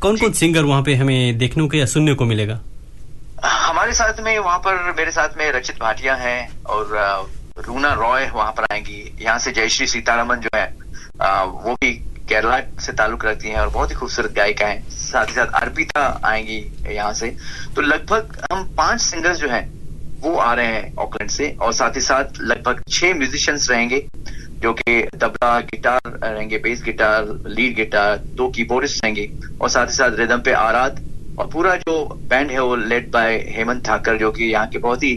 [0.00, 2.60] कौन कौन सिंगर वहाँ पे हमें देखने को या सुनने को मिलेगा?
[3.44, 8.52] हमारे साथ में वहाँ पर मेरे साथ में रचित भाटिया है और रूना रॉय वहाँ
[8.52, 10.66] पर आएँगी। यहाँ से जयश्री सीतारमन जो है
[11.46, 11.92] वो भी
[12.28, 16.02] केरला से ताल्लुक रखती हैं और बहुत ही खूबसूरत गायिका हैं। साथ ही साथ अर्पिता
[16.24, 17.28] आएँगी यहाँ से।
[17.76, 19.64] तो लगभग हम पाँच सिंगर्स जो हैं
[20.24, 23.98] वो आ रहे हैं ऑकलैंड से और साथ ही साथ लगभग छह म्यूजिशियंस रहेंगे,
[24.62, 29.28] जो कि तबला गिटार रहेंगे बेस गिटार लीड गिटार दो कीबोर्डिस्ट रहेंगे
[29.60, 31.02] और साथ ही साथ रिदम पे आराध
[31.38, 35.02] और पूरा जो बैंड है वो लेड बाय हेमंत ठाकर जो कि यहाँ के बहुत
[35.02, 35.14] ही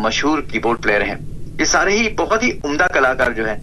[0.00, 1.18] मशहूर कीबोर्ड प्लेयर हैं।
[1.58, 3.54] ये सारे ही बहुत ही उम्दा कलाकार जो है,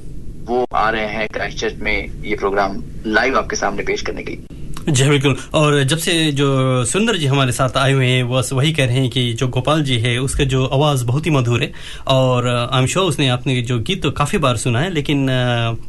[0.42, 4.32] वो आ रहे हैं क्राइस्ट चर्च में ये प्रोग्राम लाइव आपके सामने पेश करने के
[4.32, 8.50] लिए। जी बिल्कुल। और जब से जो सुंदर जी हमारे साथ आए हुए हैं बस
[8.54, 11.62] वही कह रहे हैं कि जो गोपाल जी है उसका जो आवाज़ बहुत ही मधुर
[11.62, 11.72] है।
[12.10, 15.30] और आई एम श्योर उसने आपने जो गीत तो काफ़ी बार सुना है लेकिन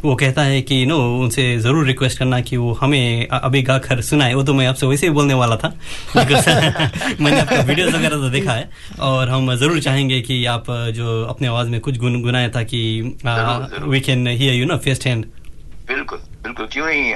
[0.05, 4.00] वो कहता है कि नो उनसे ज़रूर रिक्वेस्ट करना कि वो हमें अभी गा कर
[4.02, 5.68] सुनाए। वो तो मैं आपसे वैसे ही बोलने वाला था
[6.16, 8.68] मैंने आपका वीडियो वगैरह तो देखा है।
[9.02, 12.81] और हम ज़रूर चाहेंगे कि आप जो अपने आवाज़ में कुछ गुनगुनाए ताकि
[13.24, 15.24] we can hear you know first hand
[15.88, 17.14] बिल्कुल। बिल्कुल क्यों नहीं?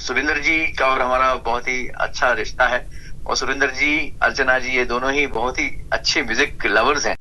[0.00, 2.86] सुरेंद्र जी का और हमारा बहुत ही अच्छा रिश्ता है
[3.26, 7.16] और सुरेंद्र जी अर्चना जी ये दोनों ही बहुत ही अच्छे म्यूज़िक लवर्स हैं।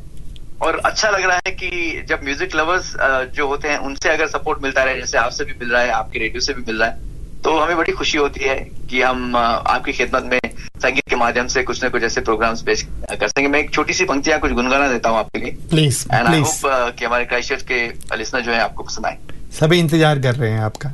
[0.61, 2.93] और अच्छा लग रहा है कि जब म्यूज़िक लवर्स
[3.35, 6.19] जो होते हैं उनसे अगर सपोर्ट मिलता रहे जैसे आपसे भी मिल रहा है आपके
[6.19, 7.05] रेडियो से भी मिल रहा है
[7.43, 8.55] तो हमें बड़ी खुशी होती है
[8.89, 10.39] कि हम आपकी खिदमत में
[10.83, 13.93] संगीत के माध्यम से कुछ ना कुछ ऐसे प्रोग्राम्स पेश कर सकेंगे मैं एक छोटी
[13.93, 17.67] सी पंक्तियाँ कुछ गुनगुना देता हूँ आपके लिए। प्लीज़ एंड आई होप कि हमारे क्राइस्ट
[17.67, 17.85] के
[18.17, 19.17] लिसनर जो है आपको पसंद आए।
[19.59, 20.93] सभी इंतज़ार कर रहे हैं आपका।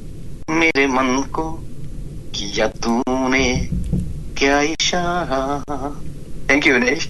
[0.51, 1.43] मेरे मन को
[2.35, 3.45] किया तूने
[4.37, 5.41] क्या इशारा।
[6.49, 7.07] थैंक यू विनेश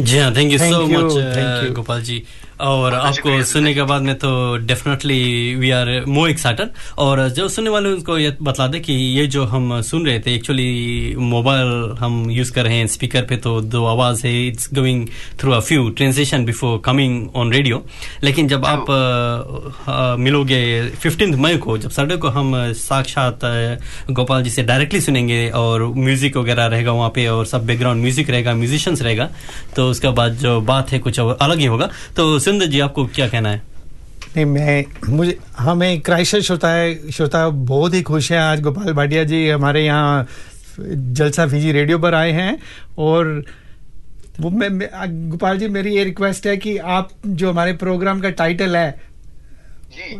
[0.00, 2.22] जी हाँ thank you so much Gopal ji.
[2.60, 6.68] और आपको सुनने के बाद में तो definitely we are more excited
[6.98, 10.34] और जो सुनने वाले उनको ये बतला दे कि ये जो हम सुन रहे थे
[10.34, 15.06] एक्चुअली मोबाइल हम यूज़ कर रहे हैं स्पीकर पे तो दो आवाज़ है it's going
[15.40, 17.84] through a few translation before coming on radio
[18.24, 23.40] लेकिन जब आप आ, आ, मिलोगे फिफ्टींथ मई को जब सैटरडे को हम साक्षात
[24.10, 28.30] गोपाल जी से डायरेक्टली सुनेंगे और म्यूज़िक वगैरह रहेगा वहाँ पे और सब बैकग्राउंड म्यूज़िक
[28.30, 29.30] रहेगा म्यूजिशियंस रहेगा
[29.76, 33.28] तो उसके बाद जो बात है कुछ अलग ही होगा। तो सुंदर जी आपको क्या
[33.28, 33.62] कहना है?
[34.36, 39.24] नहीं मैं मुझे हमें क्राइस्ट श्रोता है श्रोता बहुत ही खुश है। आज गोपाल भाटिया
[39.24, 40.28] जी हमारे यहाँ
[40.80, 42.58] जलसा फीजी रेडियो पर आए हैं
[42.98, 43.44] और
[44.40, 44.88] वो मैं, मैं
[45.30, 49.00] गोपाल जी मेरी ये रिक्वेस्ट है कि आप जो हमारे प्रोग्राम का टाइटल है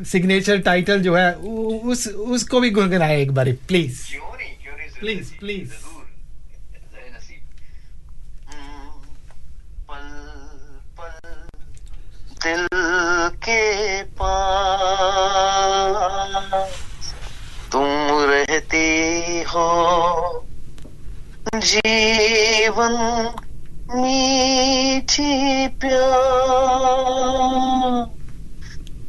[0.04, 4.00] सिग्नेचर टाइटल जो है उस उसको भी गुनगुनाए एक बार प्लीज़।
[5.00, 5.87] Please please.
[21.64, 22.96] जीवन
[24.00, 25.32] मीठी
[25.82, 26.34] प्यार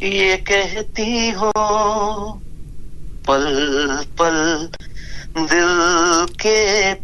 [0.05, 1.51] ये कहती हो
[3.27, 3.45] पल
[4.21, 4.37] पल
[5.37, 5.73] दिल
[6.43, 6.59] के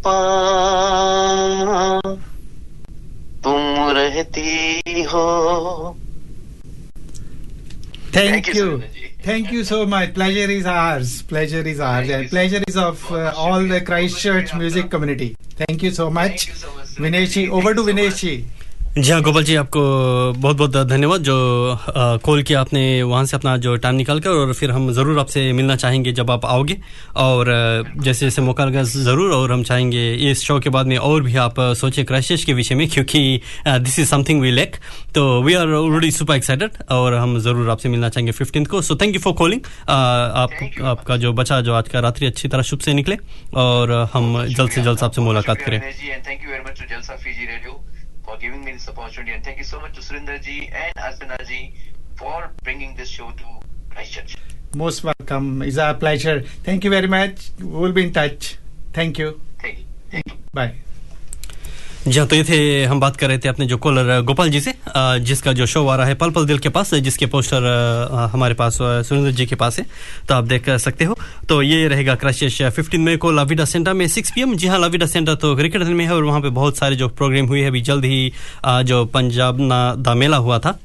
[0.07, 1.35] पास
[3.43, 3.61] तुम
[3.99, 5.27] रहती हो
[8.15, 8.65] Thank, Thank you.
[8.65, 8.83] you
[9.25, 10.13] Thank you so much.
[10.13, 11.23] Pleasure is ours.
[11.23, 12.09] Pleasure is ours.
[12.09, 15.34] And pleasure is of uh, all the Christchurch music community.
[15.55, 16.47] Thank you so much.
[16.97, 18.45] Vineshi, over to Vineshi.
[18.95, 19.79] जी हाँ गोपाल जी आपको
[20.33, 21.33] बहुत बहुत धन्यवाद जो
[22.23, 25.51] call किया आपने वहाँ से अपना जो टाइम निकाल कर और फिर हम ज़रूर आपसे
[25.53, 26.77] मिलना चाहेंगे जब आप आओगे।
[27.15, 27.51] और
[27.97, 31.35] जैसे जैसे मौका लगा ज़रूर और हम चाहेंगे इस शो के बाद में और भी
[31.37, 34.75] आप सोचे क्रैशेस के विषय में क्योंकि this is something we like
[35.15, 38.95] तो we are already super excited और हम ज़रूर आपसे मिलना चाहेंगे फिफ्टीन को। So
[39.01, 40.53] thank you for calling आप
[40.85, 43.17] आपका जो बचा जो आज का रात्रि अच्छी तरह शुभ से निकले
[43.57, 45.79] और हम जल्द से जल्द आपसे मुलाकात करें।
[48.25, 49.31] for giving me this opportunity.
[49.31, 51.73] And thank you so much to Surinder ji and Asana ji
[52.15, 53.45] for bringing this show to
[53.91, 54.37] Christchurch.
[54.75, 55.61] Most welcome.
[55.61, 56.41] It's our pleasure.
[56.63, 57.51] Thank you very much.
[57.59, 58.57] We'll be in touch.
[58.91, 59.39] Thank you.
[59.61, 59.85] Thank you.
[60.11, 60.37] Thank you.
[60.53, 60.75] Bye.
[62.05, 64.59] जी हाँ तो ये थे, हम बात कर रहे थे अपने जो कॉलर गोपाल जी
[64.61, 64.73] से
[65.19, 68.77] जिसका जो शो आ रहा है पल पल दिल के पास, जिसके पोस्टर हमारे पास
[68.77, 69.85] सुरेंद्र जी के पास है
[70.27, 71.17] तो आप देख सकते हो।
[71.49, 75.05] तो ये रहेगा क्रैश फिफ्टीन मई को लाविडा सेंटर में सिक्स पी जी हाँ लाविडा
[75.05, 77.81] सेंटर तो क्रिकेट में है, और वहाँ पे बहुत सारे जो प्रोग्राम हुए हैं, अभी
[77.81, 78.31] जल्द ही
[78.65, 80.77] जो पंजाब ना, दा मेला हुआ था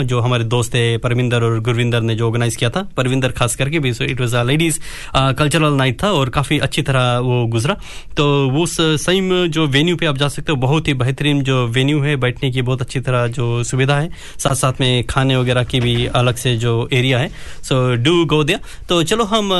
[0.00, 3.78] जो हमारे दोस्त थे परविंदर और गुरविंदर ने जो ऑर्गेनाइज किया था परविंदर खास करके
[3.78, 4.80] भी it was a ladies
[5.14, 7.76] cultural night था, और काफ़ी अच्छी तरह वो गुजरा।
[8.16, 8.28] तो
[8.62, 12.16] उस सेम जो वेन्यू पे आप जा सकते हो बहुत ही बेहतरीन जो वेन्यू है,
[12.16, 16.06] बैठने की बहुत अच्छी तरह जो सुविधा है। साथ साथ में खाने वगैरह की भी
[16.06, 17.28] अलग से जो एरिया है
[17.62, 18.58] सो डू गो दिया
[18.88, 19.52] तो चलो हम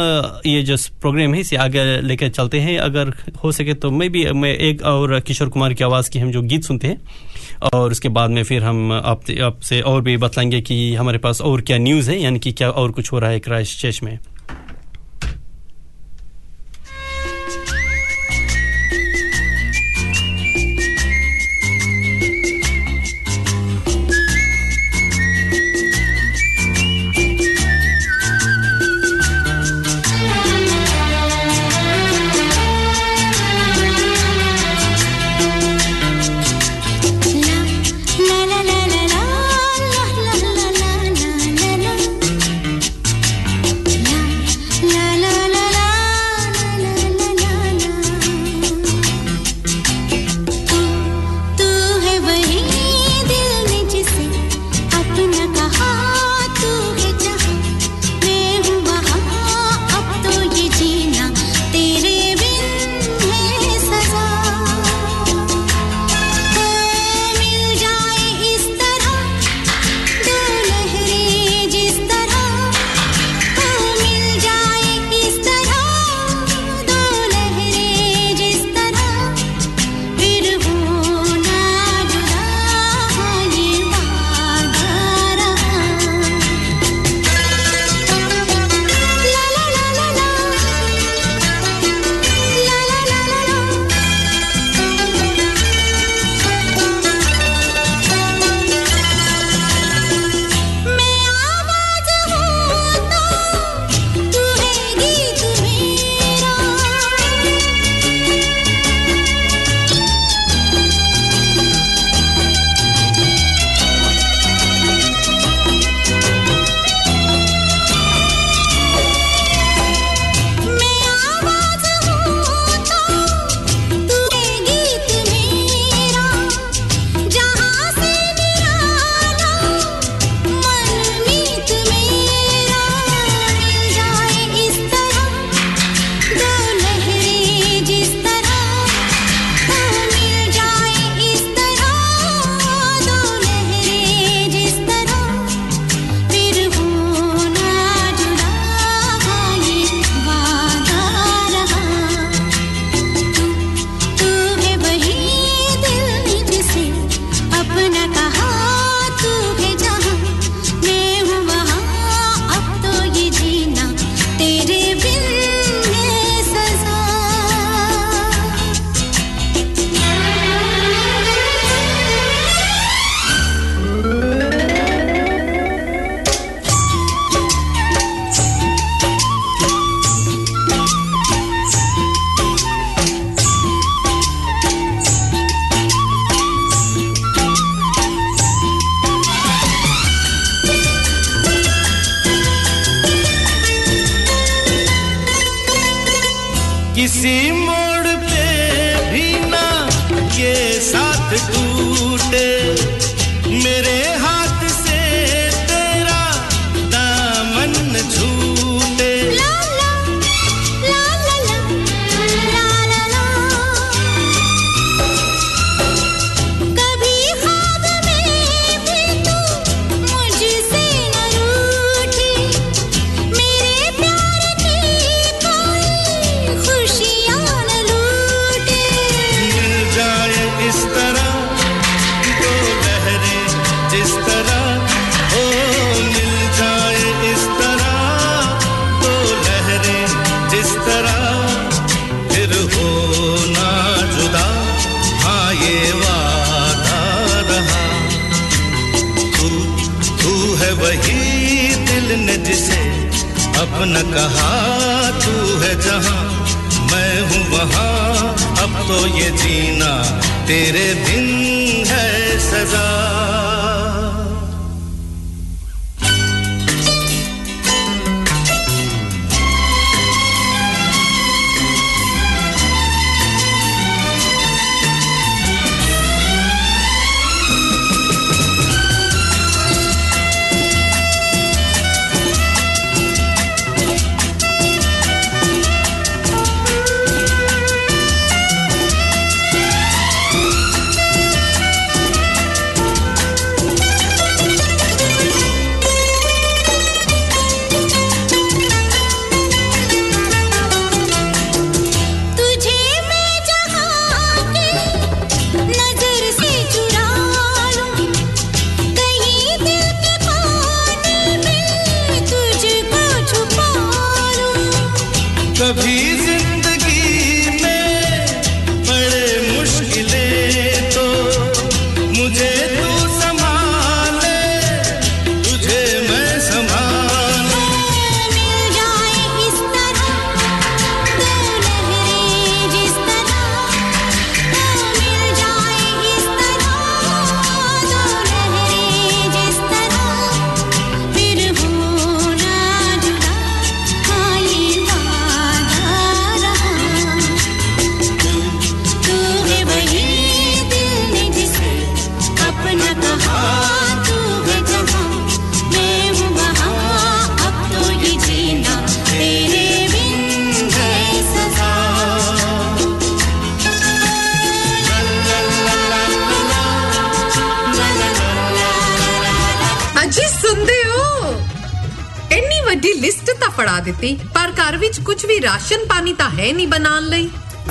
[0.46, 3.12] ये जो प्रोग्राम है, इसे आगे लेकर चलते हैं। अगर
[3.44, 6.43] हो सके तो मैं भी, मैं एक और किशोर कुमार की आवाज़ की हम जो
[6.43, 7.01] गीत सुनते हैं,
[7.72, 11.61] और उसके बाद में फिर हम आप, आपसे और भी बताएँगे कि हमारे पास और
[11.61, 14.18] क्या न्यूज़ है, यानी कि क्या और कुछ हो रहा है क्राइस्ट चर्च में।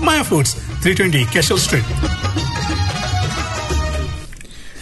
[0.00, 0.54] Maya foods
[0.86, 1.84] 320 Cashel street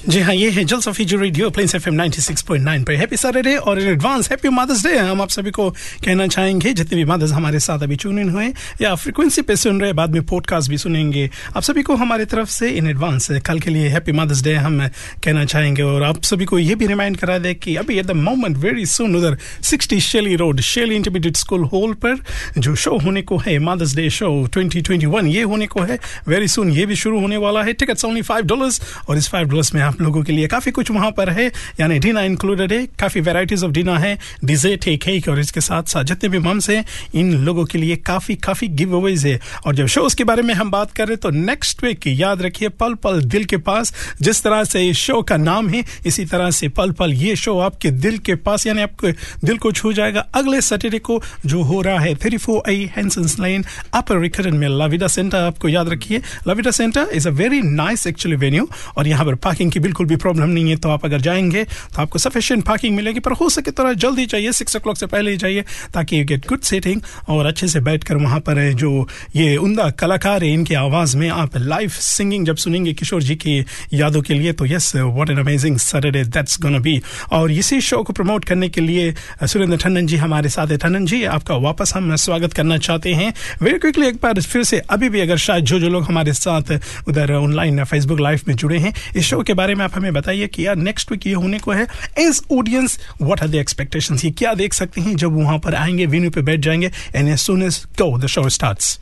[0.08, 2.82] जी हाँ ये है जल सफी जो radio Plains F M ninety six point nine
[2.84, 5.68] पर हैप्पी सैटरडे और in advance happy mother's day हम आप सभी को
[6.04, 8.46] कहना चाहेंगे, जितने भी मदर्स हमारे साथ अभी चून इन हुए
[8.82, 12.48] या फ्रिक्वेंसी पे सुन रहे बाद में पॉडकास्ट भी सुनेंगे, आप सभी को हमारे तरफ़
[12.48, 14.78] से इन एडवांस कल के लिए हैप्पी मदर्स डे हम
[15.24, 18.16] कहना चाहेंगे। और आप सभी को ये भी रिमाइंड करा दें कि अभी at the
[18.20, 22.22] moment very soon उधर sixty Shelley road Shelley intermediate school hall पर
[22.58, 25.98] जो शो होने को है मदर्स डे शो 2021 ये होने को है
[26.28, 29.48] वेरी सुन ये भी शुरू होने वाला है। टिकट्स ओनली फाइव डॉलर्स और इस फाइव
[29.48, 31.46] डॉलर्स में आप लोगों के लिए। काफ़ी कुछ वहाँ पर है,
[31.80, 35.82] यानी डिनर इंक्लूडेड है, काफ़ी वेराइटीज ऑफ़ डिनर है डिजर्ट है केक और इसके साथ
[35.88, 36.84] साथ जितने भी मम्स हैं,
[37.14, 40.54] इन लोगों के लिए काफ़ी काफ़ी गिव अवेज है। और जब शोज़ के बारे में
[40.54, 43.92] हम बात कर रहे तो नेक्स्ट वीक याद रखिए पल पल दिल के पास,
[44.22, 47.58] जिस तरह से इस शो का नाम है, इसी तरह से पल पल ये शो
[47.60, 49.12] आपके दिल के पास, यानी आपके
[49.44, 53.38] दिल को छू जाएगा अगले सैटरडे को, जो हो रहा है थ्री फोर आई हैंसन्स
[53.40, 58.06] लाइन अपर रिकरन में लाविडा सेंटर आपको याद रखिए। La Vida Centre is a very nice
[58.06, 61.20] actually venue और यहाँ पर पार्किंग की बिल्कुल भी प्रॉब्लम नहीं है तो आप अगर
[61.20, 65.06] जाएँगे तो आपको सफिशियंट पार्किंग मिलेगी, पर हो सके थोड़ा जल्दी चाहिए सिक्स ओ से
[65.06, 65.64] पहले ही चाहिए
[65.94, 68.90] ताकि यू गेट गुड सीटिंग और अच्छे से बैठकर वहाँ पर जो
[69.36, 73.58] ये उमदा कलाकार है, इनकी आवाज़ में आप लाइव सिंगिंग जब सुनेंगे किशोर जी की
[73.92, 77.00] यादों के लिए तो yes what an amazing Saturday that's gonna be
[77.32, 79.14] और इसी शो को प्रमोट करने के लिए,
[79.44, 83.32] सुरेंद्र टंडन जी हमारे साथ है। टंडन जी, आपका वापस हम स्वागत करना चाहते हैं।
[83.62, 86.78] वेरी क्विकली एक बार फिर से, अभी भी अगर शायद जो जो लोग हमारे साथ
[87.08, 90.46] उधर ऑनलाइन फेसबुक लाइव में जुड़े हैं, इस शो के बारे में आप हमें बताइए
[90.46, 91.86] कि यार नेक्स्ट वीक ये होने को है।
[92.18, 96.06] As audience what are the expectations ये क्या देख सकते हैं जब वहाँ पर आएँगे
[96.06, 98.98] वेन्यू पे बैठ जाएँगे and as soon as go the show starts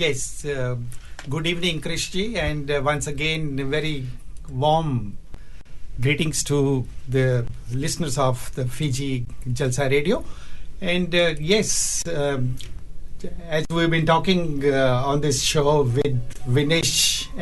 [0.00, 0.42] yes
[1.28, 3.96] good evening Krish ji and once again very
[4.50, 5.00] warm
[6.00, 10.24] greetings to the listeners of the Fiji Jalsa radio
[10.82, 11.76] and yes
[13.50, 14.40] As we've been talking
[14.70, 16.90] uh, on this show with Vinesh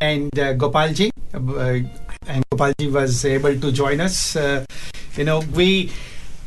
[0.09, 0.53] and uh,
[2.28, 4.36] and Gopalji was able to join us.
[4.36, 4.66] Uh,
[5.16, 5.92] you know, we,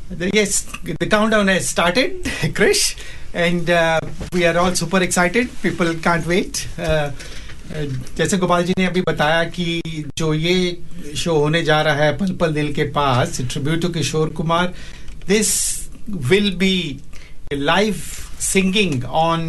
[0.08, 2.24] the, yes, the countdown has started,
[2.58, 2.98] Krish,
[3.34, 4.00] and uh,
[4.32, 5.48] we are all super excited.
[5.62, 6.66] People can't wait.
[6.78, 7.12] Uh,
[8.16, 12.32] जैसे गोपाल जी ने अभी बताया कि जो ये show होने जा रहा है पल
[12.40, 14.74] पल दिल के पास tribute to Kishore Kumar
[15.28, 15.52] this
[16.30, 17.00] will be
[17.52, 18.02] live
[18.52, 19.46] singing on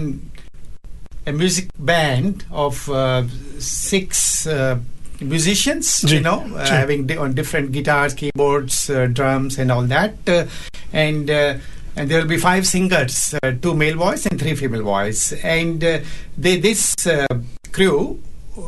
[1.26, 3.24] a music band of uh,
[3.57, 4.78] six uh,
[5.20, 10.14] musicians, you know, uh, having di- on different guitars, keyboards, uh, drums, and all that.
[10.28, 10.46] Uh,
[10.92, 11.54] and uh,
[11.96, 15.32] and there will be five singers, uh, two male voice and three female voice.
[15.42, 15.98] And uh,
[16.36, 17.26] they, this uh,
[17.72, 18.22] crew,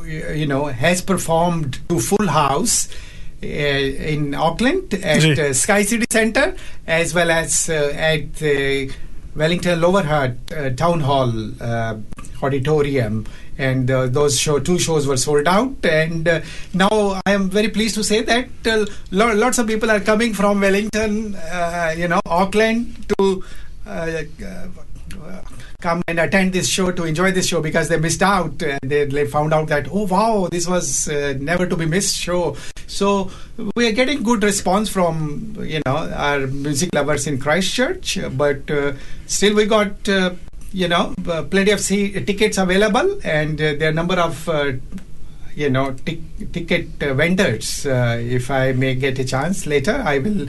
[0.05, 2.89] you know, has performed to Full House.
[3.43, 6.55] Uh, in Auckland at uh, Sky City Center
[6.87, 8.93] as well as uh, at uh,
[9.35, 11.97] Wellington Lower Hutt uh, Town Hall uh,
[12.43, 13.27] auditorium
[13.59, 15.85] and uh, those show two shows were sold out.
[15.85, 16.41] And uh,
[16.75, 20.33] now I am very pleased to say that uh, lo- lots of people are coming
[20.35, 23.45] from Wellington uh, you know Auckland to
[25.81, 29.27] come and attend this show to enjoy this show because they missed out and they,
[29.27, 32.57] found out that oh wow this was uh, never to be missed show.
[32.87, 33.31] So
[33.77, 38.93] we are getting good response from you know our music lovers in Christchurch but uh,
[39.27, 40.35] still we got uh,
[40.73, 44.73] you know uh, plenty of see- tickets available and uh, there are number of uh,
[45.55, 47.87] you know tic- ticket vendors.
[47.87, 50.49] If i may get a chance later i will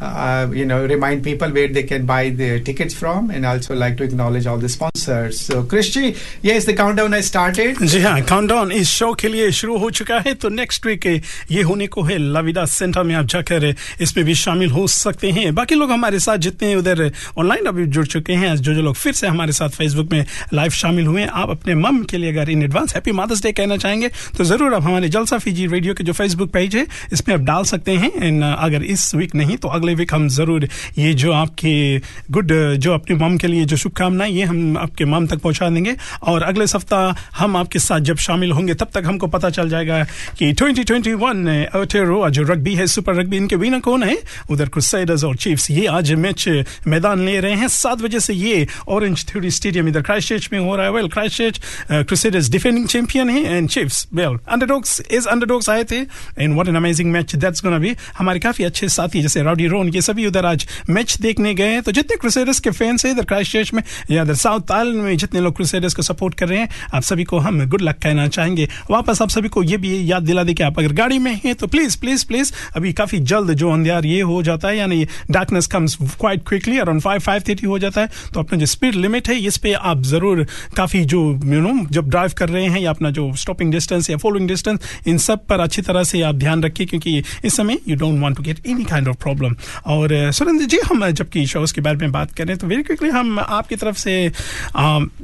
[0.00, 4.04] you know, remind people where they can buy the tickets from and also like to
[4.04, 5.40] acknowledge all the sponsors.
[5.40, 7.82] So, Krishji, yes, the countdown has started.
[7.82, 11.06] जी हाँ countdown इस show के लिए शुरू हो चुका है। तो नेक्स्ट वीक
[11.50, 15.54] ये होने को है लविदा सेंटर में आप जाकर इसमें भी शामिल हो सकते हैं।
[15.54, 19.12] बाकी लोग हमारे साथ जितने उधर ऑनलाइन अभी जुड़ चुके हैं। जो जो लोग फिर
[19.12, 20.24] से हमारे साथ फेसबुक में
[20.54, 23.76] लाइव शामिल हुए आप अपने मम के लिए अगर in advance happy mother's day कहना
[23.76, 27.42] चाहेंगे तो ज़रूर आप हमारे जलसा फीजी रेडियो के जो फेसबुक पेज है, इसमें आप
[27.42, 30.68] डाल सकते हैं। इन अगर इस वीक नहीं तो अगले होली वीक हम ज़रूर,
[30.98, 31.98] ये जो आपके
[32.30, 35.94] गुड जो अपने मम के लिए जो शुभकामनाएँ, ये हम आपके मम तक पहुँचा देंगे
[36.22, 40.02] और अगले सप्ताह हम आपके साथ जब शामिल होंगे, तब तक हमको पता चल जाएगा
[40.38, 44.16] कि 2021 अटेरो जो रग्बी है सुपर रग्बी इनके विनर कौन है?
[44.50, 46.48] उधर क्रुसेडर्स और चीफ्स ये आज मैच
[46.86, 50.76] मैदान ले रहे हैं, सात बजे से ये ऑरेंज थ्योरी स्टेडियम इधर क्राइस्ट में हो
[50.76, 51.60] रहा है। Well Christ
[51.90, 56.76] Crusaders defending champion है and Chiefs well underdogs is underdogs आए थे and what an
[56.76, 60.46] amazing match that's gonna be हमारे काफ़ी अच्छे साथी, जैसे राउडी रोन ये सभी उधर
[60.46, 63.82] आज मैच देखने गए हैं। तो जितने क्रुसेडर्स के फैंस हैं इधर क्राइस्ट चर्च में
[64.10, 67.24] या इधर साउथ ताल में जितने लोग क्रुसेडर्स को सपोर्ट कर रहे हैं, आप सभी
[67.24, 70.54] को हम गुड लक कहना चाहेंगे। वापस आप सभी को ये भी याद दिला दे
[70.54, 74.06] कि आप अगर गाड़ी में हैं तो प्लीज़ प्लीज़ प्लीज़ अभी काफ़ी जल्द जो अंधियार
[74.06, 78.00] ये हो जाता है, यानी darkness comes quite quickly around five five thirty हो जाता
[78.00, 81.74] है। तो अपना जो स्पीड लिमिट है, इस पर आप ज़रूर काफ़ी जो यू नो
[81.90, 84.78] जब ड्राइव कर रहे हैं या अपना जो स्टॉपिंग डिस्टेंस या फॉलोइंग डिस्टेंस
[85.08, 88.36] इन सब पर अच्छी तरह से आप ध्यान रखिए, क्योंकि इस समय you don't want
[88.36, 89.54] to get any kind of problem
[89.86, 93.38] और सुरेंद्र जी हम जबकि शोज़ के बारे में बात करें तो वेरी क्विकली हम
[93.40, 94.14] आपकी तरफ़ से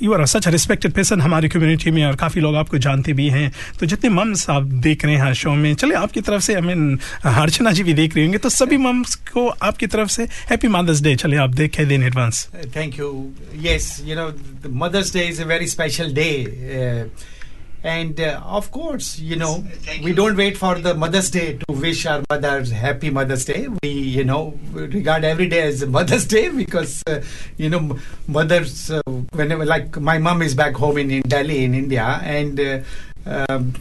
[0.02, 3.50] you are such respected person हमारी कम्युनिटी में और काफ़ी लोग आपको जानते भी हैं
[3.80, 6.60] तो जितने मम्स आप देख रहे हैं हर शो में चले आपकी तरफ़ से आई
[6.62, 10.68] मीन अर्चना जी भी देख रहे होंगे तो सभी मम्स को आपकी तरफ़ से हैप्पी
[10.78, 13.12] मदर्स डे चले आप देख दें advance thank you
[13.58, 14.32] Yes, you know,
[14.62, 14.68] the
[15.12, 16.46] day a very special day.
[16.46, 17.35] Uh,
[17.86, 19.64] and uh, of course, you know,
[20.02, 23.68] we don't wait for the Mother's Day to wish our mothers happy Mother's Day.
[23.82, 27.22] We, you know, regard every day as Mother's Day because, uh,
[27.56, 29.00] you know, mothers, uh,
[29.32, 32.80] whenever, like my mom is back home in, in Delhi, in India, and uh,
[33.24, 33.72] um,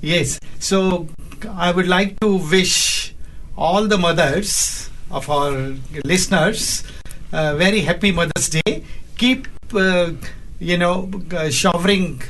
[0.00, 1.08] yes, so
[1.50, 3.14] I would like to wish
[3.56, 6.84] all the mothers of our listeners
[7.32, 8.84] uh, very happy Mother's Day.
[9.16, 10.12] Keep, uh,
[10.60, 11.10] you know,
[11.50, 12.22] showering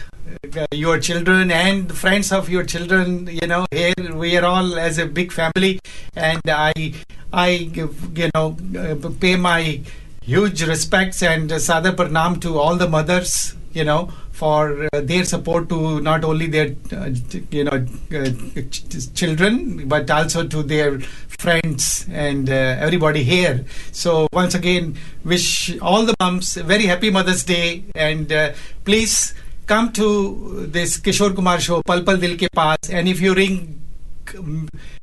[0.72, 3.26] your children and friends of your children.
[3.26, 5.80] You know, here we are all as a big family,
[6.16, 6.94] and I,
[7.32, 9.80] I, you know, uh, pay my
[10.22, 13.54] huge respects and uh, sadar pranam to all the mothers.
[13.72, 17.10] You know, for uh, their support to not only their, uh,
[17.50, 18.30] you know, uh,
[18.70, 21.00] ch- children but also to their
[21.38, 23.64] friends and uh, everybody here.
[23.92, 28.52] So once again, wish all the moms a very happy Mother's Day, and uh,
[28.84, 29.34] please
[29.68, 33.78] come to this Kishore Kumar show, Pal Pal Dil Ke Paas, and if you ring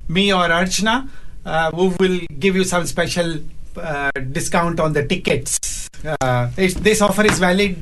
[0.09, 1.07] me or Archana,
[1.45, 3.37] uh, we will give you some special
[3.77, 5.87] uh, discount on the tickets.
[6.03, 7.79] Uh, this offer is valid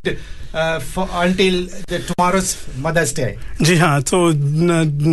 [3.14, 3.30] Day.
[3.62, 4.18] जी हाँ तो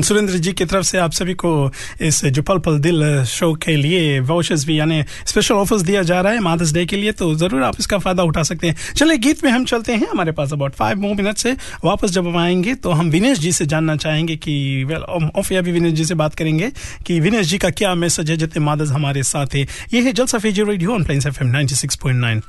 [0.02, 1.72] सुरेंद्र जी की तरफ़ से आप सभी को
[2.02, 6.20] इस जो पल पल दिल शो के लिए वाउचर्स भी, यानी स्पेशल ऑफर्स दिया जा
[6.22, 9.18] रहा है मदर्स डे के लिए तो ज़रूर आप इसका फ़ायदा उठा सकते हैं। चलिए,
[9.18, 12.38] गीत में हम चलते हैं। हमारे पास अबाउट फाइव मोर मिनट से वापस जब हम
[12.38, 15.02] आएँगे तो हम विनेश जी से जानना चाहेंगे कि वेल
[15.36, 16.72] ऑफ़ या भी विनेश जी से बात करेंगे
[17.08, 20.38] कि विनेश जी का क्या मैसेज है जितने मादर्स हमारे साथ है। ये है Jalsa
[20.38, 22.42] Fiji radio on Plains F M ninety six point nine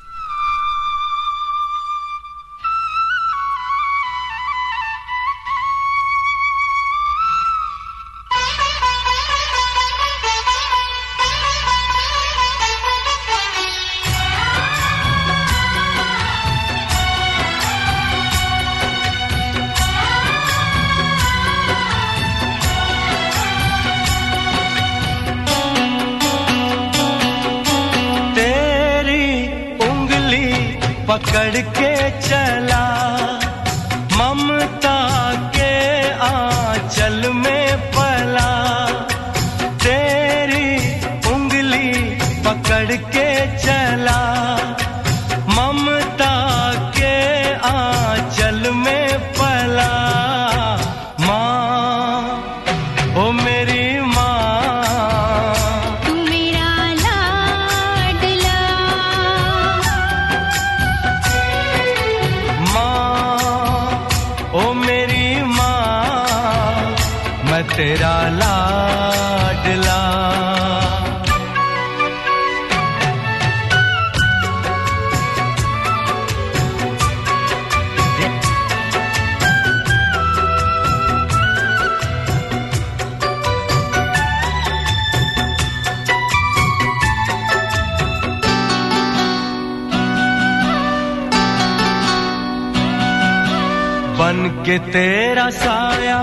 [94.93, 96.17] तेरा साया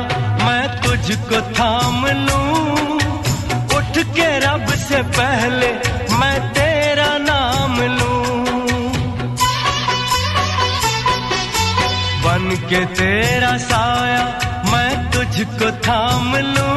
[0.45, 2.41] मैं तुझको थाम लू
[3.77, 5.69] उठ के रब से पहले
[6.19, 8.11] मैं तेरा नाम लू।
[12.25, 14.23] बन के तेरा साया
[14.71, 16.69] मैं तुझको थाम लू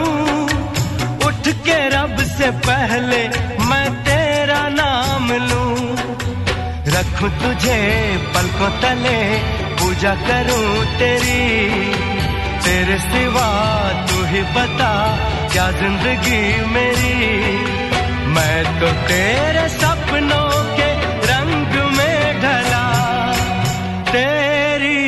[1.29, 3.23] उठ के रब से पहले
[3.71, 5.65] मैं तेरा नाम लू।
[6.97, 7.81] रख तुझे
[8.35, 9.21] पलकों तले
[10.03, 11.43] पूजा करूँ तेरी,
[12.59, 13.51] तेरे सिवा
[14.07, 14.95] तू ही बता
[15.53, 17.15] क्या ज़िंदगी मेरी।
[18.35, 20.89] मैं तो तेरे सपनों के
[21.31, 22.83] रंग में ढला,
[24.11, 24.99] तेरी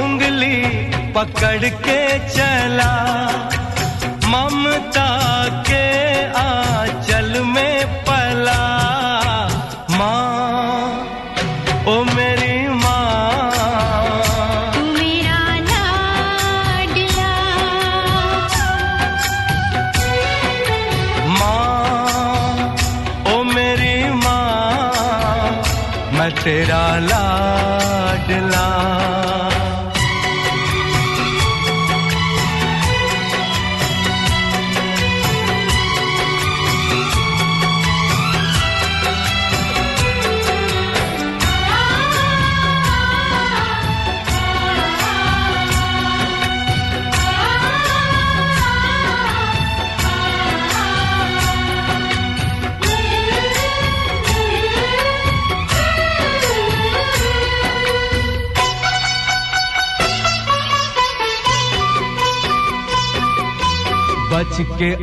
[0.00, 0.56] उंगली
[1.12, 2.92] पकड़ के चला।
[4.26, 5.08] ममता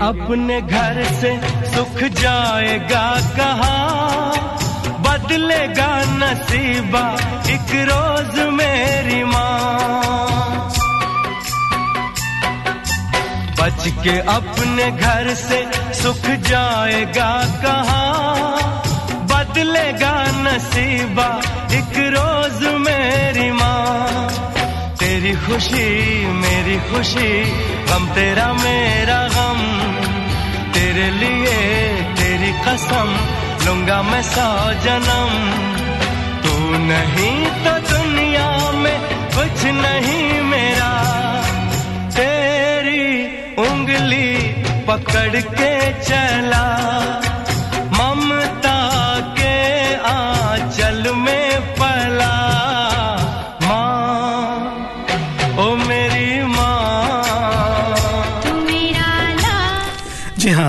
[0.01, 1.41] अपने घर से
[1.75, 3.87] सुख जाएगा कहा?
[4.99, 7.17] बदलेगा नसीबा
[7.49, 10.69] एक रोज मेरी माँ।
[13.59, 18.03] बच के अपने घर से सुख जाएगा कहा?
[19.23, 21.41] बदलेगा नसीबा
[21.71, 24.29] एक रोज मेरी माँ।
[24.99, 27.43] तेरी खुशी, मेरी खुशी,
[27.85, 29.66] गम तेरा मेरा गम।
[30.97, 31.57] तेरे लिए
[32.17, 33.09] तेरी कसम
[33.65, 34.47] लूँगा मैं सौ
[34.85, 35.33] जन्म।
[36.43, 36.53] तू
[36.85, 37.35] नहीं
[37.65, 38.97] तो दुनिया में
[39.35, 40.89] कुछ नहीं मेरा।
[42.17, 43.05] तेरी
[43.61, 44.33] उंगली
[44.89, 45.71] पकड़ के
[46.03, 46.65] चला।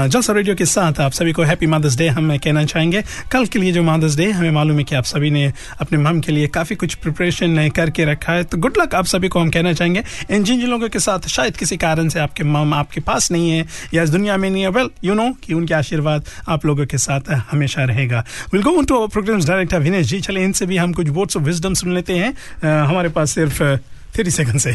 [0.09, 3.03] जलसा रेडियो के साथ आप सभी को हैप्पी मदर्स डे हम कहना चाहेंगे।
[3.33, 6.21] कल के लिए जो मदर्स डे हमें मालूम है कि आप सभी ने अपने मम
[6.21, 9.51] के लिए काफ़ी कुछ प्रिपरेशन करके रखा है। तो गुड लक आप सभी को हम
[9.51, 13.01] कहना चाहेंगे। इन जिन जिन लोगों के साथ शायद किसी कारण से आपके मम आपके
[13.01, 16.25] पास नहीं है या इस दुनिया में नहीं है वेल यू नो कि उनके आशीर्वाद
[16.49, 20.21] आप लोगों के साथ हमेशा रहेगा। Will go to our programmes director Vinesh ji.
[20.21, 22.33] चले इनसे भी हम कुछ वर्ड्स ऑफ़ विजडम सुन लेते हैं।
[22.87, 23.63] हमारे पास सिर्फ़
[24.19, 24.73] थर्टी सेकंड से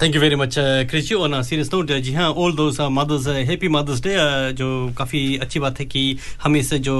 [0.00, 0.54] थैंक यू वेरी मच
[0.90, 4.16] क्रिची ऑन सीरियस नोट जी हाँ all those mothers happy mother's day
[4.54, 4.68] जो
[4.98, 6.02] काफ़ी अच्छी बात है कि
[6.42, 6.96] हम इसे जो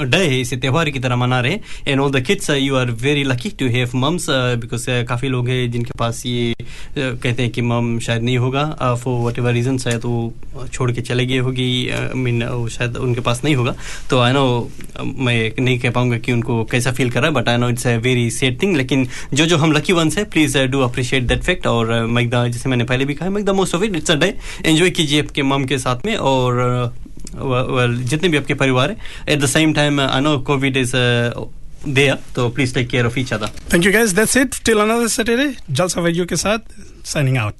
[0.00, 2.90] डे है इसे त्यौहार की तरह मना रहे हैं। And all the kids you are
[3.02, 4.26] very lucky to have mums
[4.62, 6.64] because काफ़ी लोग हैं जिनके पास ये uh,
[6.96, 8.64] कहते हैं कि मम शायद नहीं होगा
[8.94, 13.20] फॉर वट एवर रीजन शायद वो छोड़ के चले गए होगी आई मीन शायद उनके
[13.20, 13.74] पास नहीं होगा।
[14.10, 14.44] तो आई नो
[15.00, 18.30] मैं नहीं कह पाऊँगा कि उनको कैसा फील कर but I know it's a very
[18.30, 21.92] sad thing लेकिन जो जो हम लकी वंस है please do appreciate that fact और
[22.08, 24.34] मेक द जैसे मैंने पहले भी कहा make most of it it's a day
[24.66, 26.60] enjoy कीजिए आपके मम के साथ में और
[27.34, 28.96] वेल जितने भी आपके परिवार है
[29.28, 30.92] at the same time I know Covid is
[31.88, 35.08] there तो please take care of each other thank you guys that's it till another
[35.16, 36.58] Saturday Jalsa radio के साथ
[37.06, 37.54] साइनिंग आउट